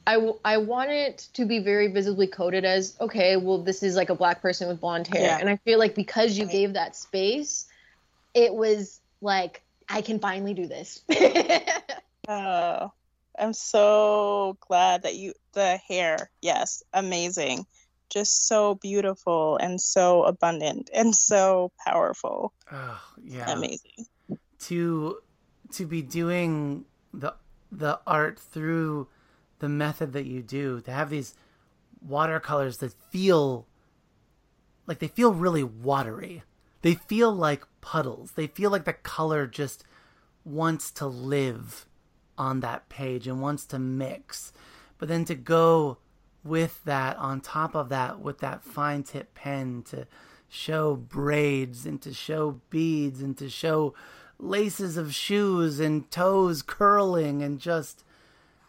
I, 0.06 0.32
I 0.44 0.58
want 0.58 0.90
it 0.90 1.28
to 1.34 1.44
be 1.46 1.58
very 1.58 1.88
visibly 1.88 2.26
coded 2.26 2.64
as, 2.64 2.96
okay, 3.00 3.36
well, 3.36 3.58
this 3.58 3.82
is 3.82 3.96
like 3.96 4.10
a 4.10 4.14
black 4.14 4.42
person 4.42 4.68
with 4.68 4.80
blonde 4.80 5.06
hair. 5.06 5.22
Yeah. 5.22 5.38
And 5.38 5.48
I 5.48 5.56
feel 5.56 5.78
like 5.78 5.94
because 5.94 6.36
you 6.36 6.44
right. 6.44 6.52
gave 6.52 6.72
that 6.74 6.96
space, 6.96 7.66
it 8.34 8.54
was 8.54 9.00
like, 9.20 9.62
I 9.88 10.02
can 10.02 10.18
finally 10.18 10.54
do 10.54 10.66
this. 10.66 11.00
oh, 12.28 12.92
I'm 13.38 13.52
so 13.52 14.56
glad 14.60 15.02
that 15.02 15.14
you 15.14 15.32
the 15.52 15.78
hair, 15.88 16.30
yes, 16.42 16.82
amazing. 16.92 17.66
Just 18.08 18.46
so 18.46 18.76
beautiful 18.76 19.56
and 19.56 19.80
so 19.80 20.22
abundant 20.22 20.90
and 20.94 21.14
so 21.14 21.72
powerful. 21.84 22.52
Oh, 22.70 23.00
yeah. 23.22 23.50
Amazing. 23.50 24.06
To 24.60 25.18
to 25.76 25.86
be 25.86 26.02
doing 26.02 26.84
the 27.12 27.34
the 27.70 28.00
art 28.06 28.38
through 28.38 29.08
the 29.58 29.68
method 29.68 30.12
that 30.12 30.26
you 30.26 30.42
do, 30.42 30.80
to 30.82 30.90
have 30.90 31.10
these 31.10 31.34
watercolors 32.00 32.78
that 32.78 32.92
feel 33.10 33.66
like 34.86 34.98
they 34.98 35.08
feel 35.08 35.32
really 35.32 35.64
watery. 35.64 36.42
They 36.82 36.94
feel 36.94 37.32
like 37.32 37.64
puddles. 37.80 38.32
They 38.32 38.46
feel 38.46 38.70
like 38.70 38.84
the 38.84 38.92
color 38.92 39.46
just 39.46 39.84
wants 40.44 40.90
to 40.92 41.06
live 41.06 41.86
on 42.38 42.60
that 42.60 42.88
page 42.88 43.26
and 43.26 43.40
wants 43.40 43.64
to 43.66 43.78
mix. 43.78 44.52
But 44.98 45.08
then 45.08 45.24
to 45.24 45.34
go 45.34 45.98
with 46.44 46.84
that, 46.84 47.16
on 47.16 47.40
top 47.40 47.74
of 47.74 47.88
that, 47.88 48.20
with 48.20 48.38
that 48.38 48.62
fine 48.62 49.02
tip 49.02 49.34
pen 49.34 49.82
to 49.90 50.06
show 50.48 50.94
braids 50.94 51.86
and 51.86 52.00
to 52.02 52.14
show 52.14 52.60
beads 52.70 53.20
and 53.20 53.36
to 53.38 53.48
show 53.50 53.94
laces 54.39 54.97
of 54.97 55.14
shoes 55.14 55.80
and 55.80 56.11
toes 56.11 56.62
curling 56.62 57.43
and 57.43 57.59
just 57.59 58.05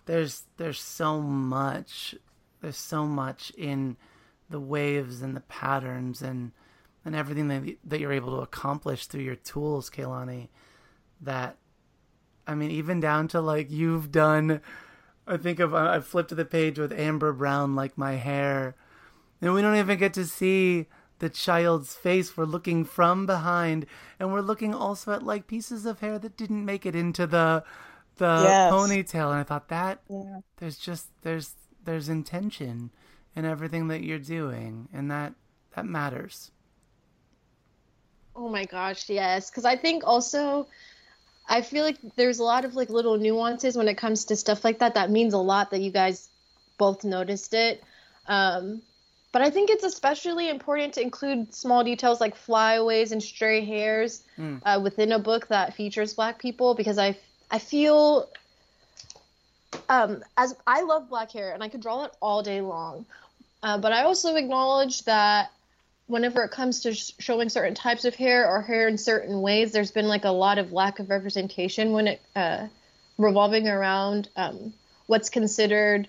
there's 0.05 0.43
there's 0.57 0.79
so 0.79 1.19
much 1.19 2.15
there's 2.61 2.77
so 2.77 3.05
much 3.05 3.51
in 3.57 3.97
the 4.49 4.59
waves 4.59 5.21
and 5.21 5.35
the 5.35 5.41
patterns 5.41 6.21
and 6.21 6.51
and 7.07 7.15
everything 7.15 7.47
that 7.47 7.63
that 7.85 7.99
you're 7.99 8.11
able 8.11 8.35
to 8.35 8.43
accomplish 8.43 9.05
through 9.05 9.21
your 9.21 9.35
tools, 9.35 9.89
Kaylani, 9.89 10.49
that 11.21 11.55
I 12.45 12.53
mean, 12.53 12.69
even 12.69 12.99
down 12.99 13.29
to 13.29 13.41
like 13.41 13.71
you've 13.71 14.11
done. 14.11 14.61
I 15.25 15.37
think 15.37 15.59
of 15.59 15.73
I 15.73 15.99
flipped 16.01 16.35
the 16.35 16.45
page 16.45 16.77
with 16.77 16.91
amber 16.91 17.31
brown 17.31 17.75
like 17.75 17.97
my 17.97 18.13
hair, 18.13 18.75
and 19.41 19.53
we 19.53 19.61
don't 19.61 19.77
even 19.77 19.97
get 19.97 20.13
to 20.15 20.25
see 20.25 20.87
the 21.19 21.29
child's 21.29 21.95
face. 21.95 22.37
We're 22.37 22.45
looking 22.45 22.85
from 22.85 23.25
behind, 23.25 23.85
and 24.19 24.31
we're 24.31 24.41
looking 24.41 24.73
also 24.73 25.13
at 25.13 25.23
like 25.23 25.47
pieces 25.47 25.85
of 25.85 25.99
hair 25.99 26.19
that 26.19 26.37
didn't 26.37 26.65
make 26.65 26.85
it 26.85 26.95
into 26.95 27.27
the 27.27 27.63
the 28.17 28.41
yes. 28.43 28.71
ponytail. 28.71 29.31
And 29.31 29.39
I 29.39 29.43
thought 29.43 29.69
that 29.69 30.01
yeah. 30.09 30.39
there's 30.57 30.77
just 30.77 31.07
there's 31.21 31.53
there's 31.83 32.09
intention 32.09 32.91
in 33.35 33.45
everything 33.45 33.87
that 33.87 34.03
you're 34.03 34.19
doing, 34.19 34.89
and 34.93 35.09
that 35.11 35.33
that 35.75 35.85
matters. 35.85 36.51
Oh 38.35 38.49
my 38.49 38.65
gosh, 38.65 39.09
yes, 39.09 39.49
because 39.49 39.65
I 39.65 39.75
think 39.75 40.03
also 40.05 40.67
I 41.49 41.61
feel 41.61 41.83
like 41.83 41.97
there's 42.15 42.39
a 42.39 42.43
lot 42.43 42.65
of 42.65 42.75
like 42.75 42.89
little 42.89 43.17
nuances 43.17 43.77
when 43.77 43.87
it 43.87 43.97
comes 43.97 44.25
to 44.25 44.35
stuff 44.35 44.63
like 44.63 44.79
that. 44.79 44.95
That 44.95 45.09
means 45.09 45.33
a 45.33 45.39
lot 45.39 45.71
that 45.71 45.81
you 45.81 45.91
guys 45.91 46.29
both 46.77 47.03
noticed 47.03 47.53
it. 47.53 47.83
Um, 48.27 48.81
but 49.37 49.45
I 49.45 49.51
think 49.51 49.69
it's 49.69 49.83
especially 49.83 50.49
important 50.49 50.95
to 50.95 51.01
include 51.03 51.53
small 51.53 51.83
details 51.83 52.19
like 52.19 52.35
flyaways 52.35 53.11
and 53.11 53.21
stray 53.21 53.63
hairs 53.63 54.23
mm. 54.35 54.59
uh, 54.65 54.79
within 54.81 55.11
a 55.11 55.19
book 55.19 55.49
that 55.49 55.75
features 55.75 56.15
Black 56.15 56.39
people 56.39 56.73
because 56.73 56.97
I 56.97 57.15
I 57.51 57.59
feel 57.59 58.29
um, 59.89 60.23
as 60.37 60.55
I 60.65 60.81
love 60.81 61.07
black 61.07 61.31
hair 61.31 61.53
and 61.53 61.61
I 61.61 61.69
could 61.69 61.81
draw 61.81 62.05
it 62.05 62.13
all 62.19 62.41
day 62.41 62.61
long, 62.61 63.05
uh, 63.61 63.77
but 63.77 63.91
I 63.91 64.05
also 64.05 64.35
acknowledge 64.37 65.03
that 65.03 65.51
whenever 66.07 66.43
it 66.43 66.49
comes 66.49 66.79
to 66.79 66.95
sh- 66.95 67.11
showing 67.19 67.49
certain 67.49 67.75
types 67.75 68.05
of 68.05 68.15
hair 68.15 68.49
or 68.49 68.63
hair 68.63 68.87
in 68.87 68.97
certain 68.97 69.43
ways, 69.43 69.71
there's 69.71 69.91
been 69.91 70.07
like 70.07 70.25
a 70.25 70.31
lot 70.31 70.57
of 70.57 70.73
lack 70.73 70.97
of 70.97 71.11
representation 71.11 71.91
when 71.91 72.07
it 72.07 72.21
uh, 72.35 72.65
revolving 73.19 73.67
around 73.67 74.29
um, 74.35 74.73
what's 75.05 75.29
considered 75.29 76.07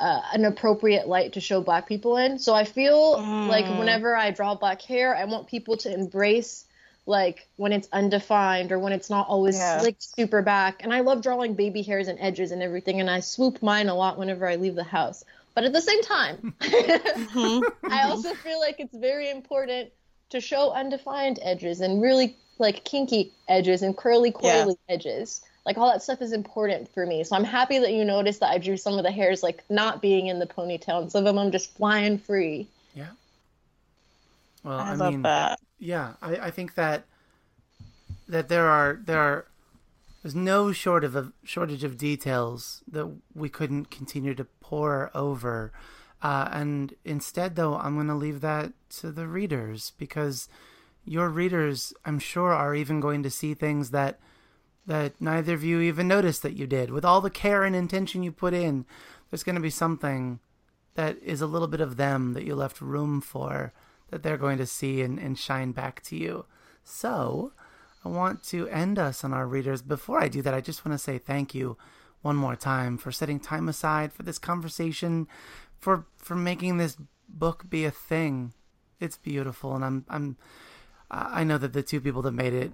uh, 0.00 0.22
an 0.32 0.46
appropriate 0.46 1.06
light 1.06 1.34
to 1.34 1.40
show 1.40 1.60
black 1.60 1.86
people 1.86 2.16
in. 2.16 2.38
So 2.38 2.54
I 2.54 2.64
feel 2.64 3.18
mm. 3.18 3.46
like 3.46 3.66
whenever 3.78 4.16
I 4.16 4.30
draw 4.30 4.54
black 4.54 4.80
hair, 4.80 5.14
I 5.14 5.26
want 5.26 5.46
people 5.46 5.76
to 5.78 5.92
embrace 5.92 6.64
like 7.06 7.46
when 7.56 7.72
it's 7.72 7.88
undefined 7.92 8.72
or 8.72 8.78
when 8.78 8.92
it's 8.92 9.10
not 9.10 9.28
always 9.28 9.58
yeah. 9.58 9.80
like 9.82 9.96
super 9.98 10.40
back. 10.40 10.82
And 10.82 10.92
I 10.92 11.00
love 11.00 11.22
drawing 11.22 11.54
baby 11.54 11.82
hairs 11.82 12.08
and 12.08 12.18
edges 12.18 12.50
and 12.50 12.62
everything, 12.62 13.00
and 13.00 13.10
I 13.10 13.20
swoop 13.20 13.62
mine 13.62 13.88
a 13.88 13.94
lot 13.94 14.18
whenever 14.18 14.48
I 14.48 14.56
leave 14.56 14.74
the 14.74 14.84
house. 14.84 15.22
But 15.54 15.64
at 15.64 15.72
the 15.72 15.82
same 15.82 16.02
time, 16.02 16.54
mm-hmm. 16.60 17.92
I 17.92 18.04
also 18.04 18.32
feel 18.34 18.58
like 18.58 18.80
it's 18.80 18.96
very 18.96 19.30
important 19.30 19.90
to 20.30 20.40
show 20.40 20.70
undefined 20.70 21.40
edges 21.42 21.80
and 21.80 22.00
really 22.00 22.36
like 22.58 22.84
kinky 22.84 23.32
edges 23.48 23.82
and 23.82 23.96
curly 23.96 24.32
coily 24.32 24.76
yeah. 24.88 24.94
edges. 24.94 25.42
Like 25.66 25.76
all 25.76 25.90
that 25.90 26.02
stuff 26.02 26.22
is 26.22 26.32
important 26.32 26.88
for 26.92 27.04
me. 27.04 27.22
So 27.24 27.36
I'm 27.36 27.44
happy 27.44 27.78
that 27.78 27.92
you 27.92 28.04
noticed 28.04 28.40
that 28.40 28.50
I 28.50 28.58
drew 28.58 28.76
some 28.76 28.96
of 28.96 29.04
the 29.04 29.10
hairs 29.10 29.42
like 29.42 29.62
not 29.68 30.00
being 30.00 30.28
in 30.28 30.38
the 30.38 30.46
ponytail 30.46 31.02
and 31.02 31.12
some 31.12 31.26
of 31.26 31.34
them 31.34 31.50
just 31.50 31.76
flying 31.76 32.18
free. 32.18 32.66
Yeah. 32.94 33.10
Well, 34.64 34.78
I, 34.78 34.92
I 34.92 34.94
love 34.94 35.12
mean, 35.12 35.22
that. 35.22 35.60
Yeah, 35.78 36.14
I, 36.22 36.36
I 36.36 36.50
think 36.50 36.74
that 36.74 37.04
that 38.28 38.48
there 38.48 38.68
are 38.68 39.00
there 39.04 39.18
are 39.18 39.46
there's 40.22 40.34
no 40.34 40.72
short 40.72 41.04
of 41.04 41.16
a 41.16 41.32
shortage 41.44 41.84
of 41.84 41.96
details 41.96 42.82
that 42.90 43.10
we 43.34 43.48
couldn't 43.48 43.90
continue 43.90 44.34
to 44.34 44.44
pour 44.60 45.10
over. 45.14 45.72
Uh, 46.22 46.48
and 46.52 46.94
instead, 47.04 47.56
though, 47.56 47.76
I'm 47.76 47.94
going 47.94 48.08
to 48.08 48.14
leave 48.14 48.42
that 48.42 48.72
to 48.98 49.10
the 49.10 49.26
readers 49.26 49.92
because 49.96 50.48
your 51.06 51.30
readers, 51.30 51.94
I'm 52.04 52.18
sure, 52.18 52.52
are 52.52 52.74
even 52.74 53.00
going 53.00 53.22
to 53.22 53.30
see 53.30 53.54
things 53.54 53.90
that 53.90 54.20
that 54.90 55.20
neither 55.20 55.54
of 55.54 55.62
you 55.62 55.80
even 55.80 56.08
noticed 56.08 56.42
that 56.42 56.56
you 56.56 56.66
did. 56.66 56.90
With 56.90 57.04
all 57.04 57.20
the 57.20 57.30
care 57.30 57.62
and 57.62 57.76
intention 57.76 58.24
you 58.24 58.32
put 58.32 58.52
in, 58.52 58.84
there's 59.30 59.44
going 59.44 59.54
to 59.54 59.60
be 59.60 59.70
something 59.70 60.40
that 60.96 61.16
is 61.22 61.40
a 61.40 61.46
little 61.46 61.68
bit 61.68 61.80
of 61.80 61.96
them 61.96 62.32
that 62.32 62.42
you 62.42 62.56
left 62.56 62.80
room 62.80 63.20
for 63.20 63.72
that 64.10 64.24
they're 64.24 64.36
going 64.36 64.58
to 64.58 64.66
see 64.66 65.00
and, 65.00 65.16
and 65.16 65.38
shine 65.38 65.70
back 65.70 66.02
to 66.02 66.16
you. 66.16 66.44
So, 66.82 67.52
I 68.04 68.08
want 68.08 68.42
to 68.46 68.66
end 68.66 68.98
us 68.98 69.22
on 69.22 69.32
our 69.32 69.46
readers. 69.46 69.80
Before 69.80 70.20
I 70.20 70.26
do 70.26 70.42
that, 70.42 70.54
I 70.54 70.60
just 70.60 70.84
want 70.84 70.98
to 70.98 71.04
say 71.04 71.18
thank 71.18 71.54
you 71.54 71.76
one 72.22 72.34
more 72.34 72.56
time 72.56 72.98
for 72.98 73.12
setting 73.12 73.38
time 73.38 73.68
aside 73.68 74.12
for 74.12 74.24
this 74.24 74.40
conversation, 74.40 75.28
for 75.78 76.06
for 76.16 76.34
making 76.34 76.78
this 76.78 76.96
book 77.28 77.70
be 77.70 77.84
a 77.84 77.92
thing. 77.92 78.54
It's 78.98 79.18
beautiful, 79.18 79.76
and 79.76 79.84
I'm 79.84 80.04
I'm 80.08 80.36
I 81.12 81.44
know 81.44 81.58
that 81.58 81.74
the 81.74 81.84
two 81.84 82.00
people 82.00 82.22
that 82.22 82.32
made 82.32 82.54
it 82.54 82.72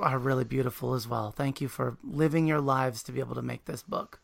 are 0.00 0.18
really 0.18 0.44
beautiful 0.44 0.94
as 0.94 1.06
well. 1.06 1.30
Thank 1.30 1.60
you 1.60 1.68
for 1.68 1.96
living 2.02 2.46
your 2.46 2.60
lives 2.60 3.02
to 3.04 3.12
be 3.12 3.20
able 3.20 3.34
to 3.34 3.42
make 3.42 3.64
this 3.64 3.82
book. 3.82 4.20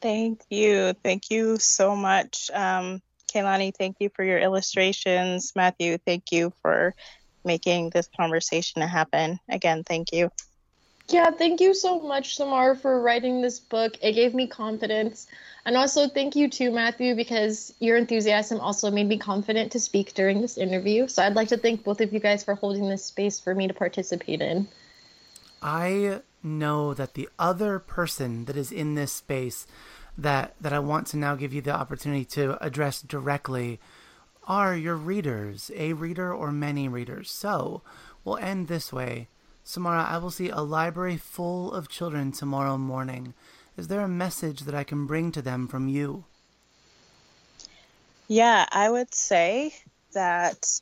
Thank 0.00 0.42
you. 0.50 0.92
Thank 1.02 1.30
you 1.30 1.56
so 1.58 1.96
much. 1.96 2.50
Um, 2.52 3.00
Kaylani, 3.32 3.72
thank 3.76 3.96
you 4.00 4.10
for 4.14 4.24
your 4.24 4.38
illustrations. 4.38 5.52
Matthew, 5.56 5.98
thank 5.98 6.30
you 6.32 6.52
for 6.62 6.94
making 7.44 7.90
this 7.90 8.08
conversation 8.16 8.82
happen. 8.82 9.38
Again, 9.48 9.84
thank 9.84 10.12
you. 10.12 10.30
Yeah, 11.08 11.30
thank 11.30 11.60
you 11.60 11.72
so 11.72 12.00
much, 12.00 12.36
Samar, 12.36 12.74
for 12.74 13.00
writing 13.00 13.40
this 13.40 13.60
book. 13.60 13.96
It 14.02 14.12
gave 14.12 14.34
me 14.34 14.48
confidence. 14.48 15.28
And 15.64 15.76
also, 15.76 16.08
thank 16.08 16.34
you 16.34 16.48
too, 16.48 16.72
Matthew 16.72 17.14
because 17.14 17.72
your 17.78 17.96
enthusiasm 17.96 18.60
also 18.60 18.90
made 18.90 19.08
me 19.08 19.18
confident 19.18 19.72
to 19.72 19.80
speak 19.80 20.14
during 20.14 20.40
this 20.40 20.58
interview. 20.58 21.06
So 21.06 21.22
I'd 21.22 21.34
like 21.34 21.48
to 21.48 21.56
thank 21.56 21.84
both 21.84 22.00
of 22.00 22.12
you 22.12 22.18
guys 22.18 22.42
for 22.42 22.54
holding 22.54 22.88
this 22.88 23.04
space 23.04 23.38
for 23.38 23.54
me 23.54 23.68
to 23.68 23.74
participate 23.74 24.40
in. 24.40 24.68
I 25.62 26.22
know 26.42 26.94
that 26.94 27.14
the 27.14 27.28
other 27.38 27.78
person 27.78 28.44
that 28.44 28.56
is 28.56 28.70
in 28.70 28.94
this 28.94 29.12
space 29.12 29.66
that 30.18 30.54
that 30.60 30.72
I 30.72 30.78
want 30.78 31.08
to 31.08 31.16
now 31.16 31.34
give 31.34 31.52
you 31.52 31.60
the 31.60 31.74
opportunity 31.74 32.24
to 32.24 32.62
address 32.64 33.02
directly 33.02 33.80
are 34.46 34.76
your 34.76 34.96
readers, 34.96 35.70
a 35.74 35.92
reader 35.92 36.32
or 36.32 36.52
many 36.52 36.88
readers. 36.88 37.30
So, 37.30 37.82
we'll 38.24 38.36
end 38.38 38.68
this 38.68 38.92
way. 38.92 39.28
Samara, 39.68 40.06
I 40.08 40.18
will 40.18 40.30
see 40.30 40.48
a 40.48 40.60
library 40.60 41.16
full 41.16 41.72
of 41.72 41.88
children 41.88 42.30
tomorrow 42.30 42.78
morning. 42.78 43.34
Is 43.76 43.88
there 43.88 44.00
a 44.00 44.08
message 44.08 44.60
that 44.60 44.76
I 44.76 44.84
can 44.84 45.06
bring 45.06 45.32
to 45.32 45.42
them 45.42 45.66
from 45.66 45.88
you? 45.88 46.24
Yeah, 48.28 48.64
I 48.70 48.88
would 48.88 49.12
say 49.12 49.74
that 50.12 50.80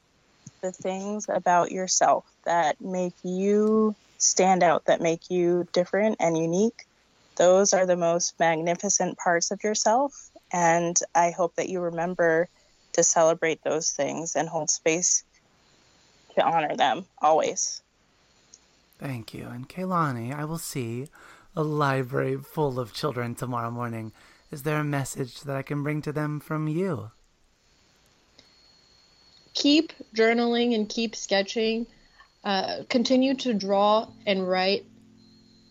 the 0.60 0.70
things 0.70 1.30
about 1.30 1.72
yourself 1.72 2.26
that 2.44 2.78
make 2.78 3.14
you 3.22 3.96
stand 4.18 4.62
out, 4.62 4.84
that 4.84 5.00
make 5.00 5.30
you 5.30 5.66
different 5.72 6.18
and 6.20 6.36
unique, 6.36 6.84
those 7.36 7.72
are 7.72 7.86
the 7.86 7.96
most 7.96 8.38
magnificent 8.38 9.16
parts 9.16 9.50
of 9.50 9.64
yourself. 9.64 10.30
And 10.52 10.94
I 11.14 11.30
hope 11.30 11.56
that 11.56 11.70
you 11.70 11.80
remember 11.80 12.50
to 12.92 13.02
celebrate 13.02 13.64
those 13.64 13.92
things 13.92 14.36
and 14.36 14.46
hold 14.46 14.68
space 14.68 15.24
to 16.34 16.44
honor 16.44 16.76
them 16.76 17.06
always. 17.22 17.80
Thank 19.04 19.34
you. 19.34 19.48
And 19.48 19.68
Kaylani, 19.68 20.34
I 20.34 20.46
will 20.46 20.56
see 20.56 21.08
a 21.54 21.62
library 21.62 22.38
full 22.38 22.80
of 22.80 22.94
children 22.94 23.34
tomorrow 23.34 23.70
morning. 23.70 24.12
Is 24.50 24.62
there 24.62 24.78
a 24.78 24.84
message 24.84 25.42
that 25.42 25.54
I 25.54 25.60
can 25.60 25.82
bring 25.82 26.00
to 26.02 26.12
them 26.12 26.40
from 26.40 26.68
you? 26.68 27.10
Keep 29.52 29.92
journaling 30.16 30.74
and 30.74 30.88
keep 30.88 31.14
sketching. 31.14 31.86
Uh, 32.44 32.84
continue 32.88 33.34
to 33.34 33.52
draw 33.52 34.08
and 34.26 34.48
write 34.48 34.86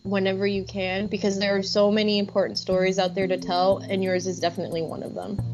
whenever 0.04 0.46
you 0.46 0.62
can 0.62 1.08
because 1.08 1.36
there 1.40 1.56
are 1.56 1.62
so 1.64 1.90
many 1.90 2.20
important 2.20 2.56
stories 2.56 3.00
out 3.00 3.16
there 3.16 3.26
to 3.26 3.36
tell, 3.36 3.78
and 3.78 4.04
yours 4.04 4.28
is 4.28 4.38
definitely 4.38 4.82
one 4.82 5.02
of 5.02 5.12
them. 5.12 5.53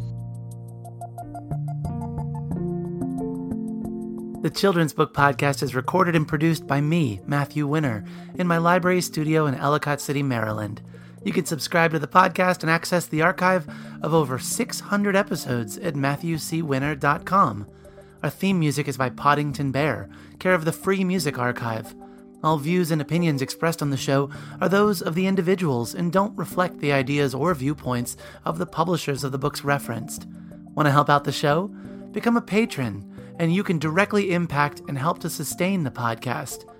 The 4.42 4.48
Children's 4.48 4.94
Book 4.94 5.12
Podcast 5.12 5.62
is 5.62 5.74
recorded 5.74 6.16
and 6.16 6.26
produced 6.26 6.66
by 6.66 6.80
me, 6.80 7.20
Matthew 7.26 7.66
Winner, 7.66 8.06
in 8.36 8.46
my 8.46 8.56
library 8.56 9.02
studio 9.02 9.44
in 9.44 9.54
Ellicott 9.54 10.00
City, 10.00 10.22
Maryland. 10.22 10.80
You 11.22 11.30
can 11.34 11.44
subscribe 11.44 11.90
to 11.90 11.98
the 11.98 12.08
podcast 12.08 12.62
and 12.62 12.70
access 12.70 13.04
the 13.04 13.20
archive 13.20 13.68
of 14.00 14.14
over 14.14 14.38
600 14.38 15.14
episodes 15.14 15.76
at 15.76 15.92
MatthewCWinner.com. 15.92 17.66
Our 18.22 18.30
theme 18.30 18.58
music 18.58 18.88
is 18.88 18.96
by 18.96 19.10
Poddington 19.10 19.72
Bear, 19.72 20.08
care 20.38 20.54
of 20.54 20.64
the 20.64 20.72
Free 20.72 21.04
Music 21.04 21.38
Archive. 21.38 21.94
All 22.42 22.56
views 22.56 22.90
and 22.90 23.02
opinions 23.02 23.42
expressed 23.42 23.82
on 23.82 23.90
the 23.90 23.98
show 23.98 24.30
are 24.58 24.70
those 24.70 25.02
of 25.02 25.14
the 25.14 25.26
individuals 25.26 25.94
and 25.94 26.10
don't 26.10 26.38
reflect 26.38 26.78
the 26.78 26.92
ideas 26.92 27.34
or 27.34 27.54
viewpoints 27.54 28.16
of 28.46 28.56
the 28.56 28.64
publishers 28.64 29.22
of 29.22 29.32
the 29.32 29.38
books 29.38 29.64
referenced. 29.64 30.26
Want 30.74 30.86
to 30.86 30.92
help 30.92 31.10
out 31.10 31.24
the 31.24 31.30
show? 31.30 31.68
Become 32.12 32.38
a 32.38 32.42
patron 32.42 33.09
and 33.40 33.54
you 33.54 33.64
can 33.64 33.78
directly 33.78 34.32
impact 34.32 34.82
and 34.86 34.98
help 34.98 35.18
to 35.18 35.30
sustain 35.30 35.82
the 35.82 35.90
podcast. 35.90 36.70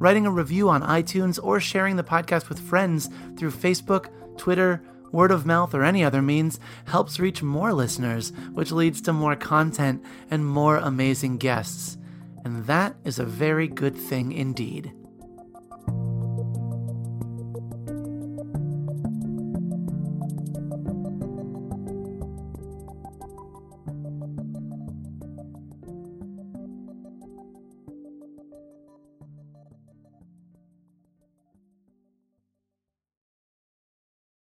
Writing 0.00 0.26
a 0.26 0.30
review 0.30 0.68
on 0.68 0.82
iTunes 0.82 1.38
or 1.40 1.60
sharing 1.60 1.94
the 1.94 2.02
podcast 2.02 2.48
with 2.48 2.58
friends 2.58 3.08
through 3.38 3.52
Facebook, 3.52 4.08
Twitter, 4.36 4.82
word 5.12 5.30
of 5.30 5.46
mouth, 5.46 5.72
or 5.72 5.84
any 5.84 6.02
other 6.02 6.20
means 6.20 6.58
helps 6.86 7.20
reach 7.20 7.44
more 7.44 7.72
listeners, 7.72 8.32
which 8.54 8.72
leads 8.72 9.00
to 9.02 9.12
more 9.12 9.36
content 9.36 10.04
and 10.32 10.44
more 10.44 10.78
amazing 10.78 11.38
guests. 11.38 11.96
And 12.44 12.66
that 12.66 12.96
is 13.04 13.20
a 13.20 13.24
very 13.24 13.68
good 13.68 13.96
thing 13.96 14.32
indeed. 14.32 14.92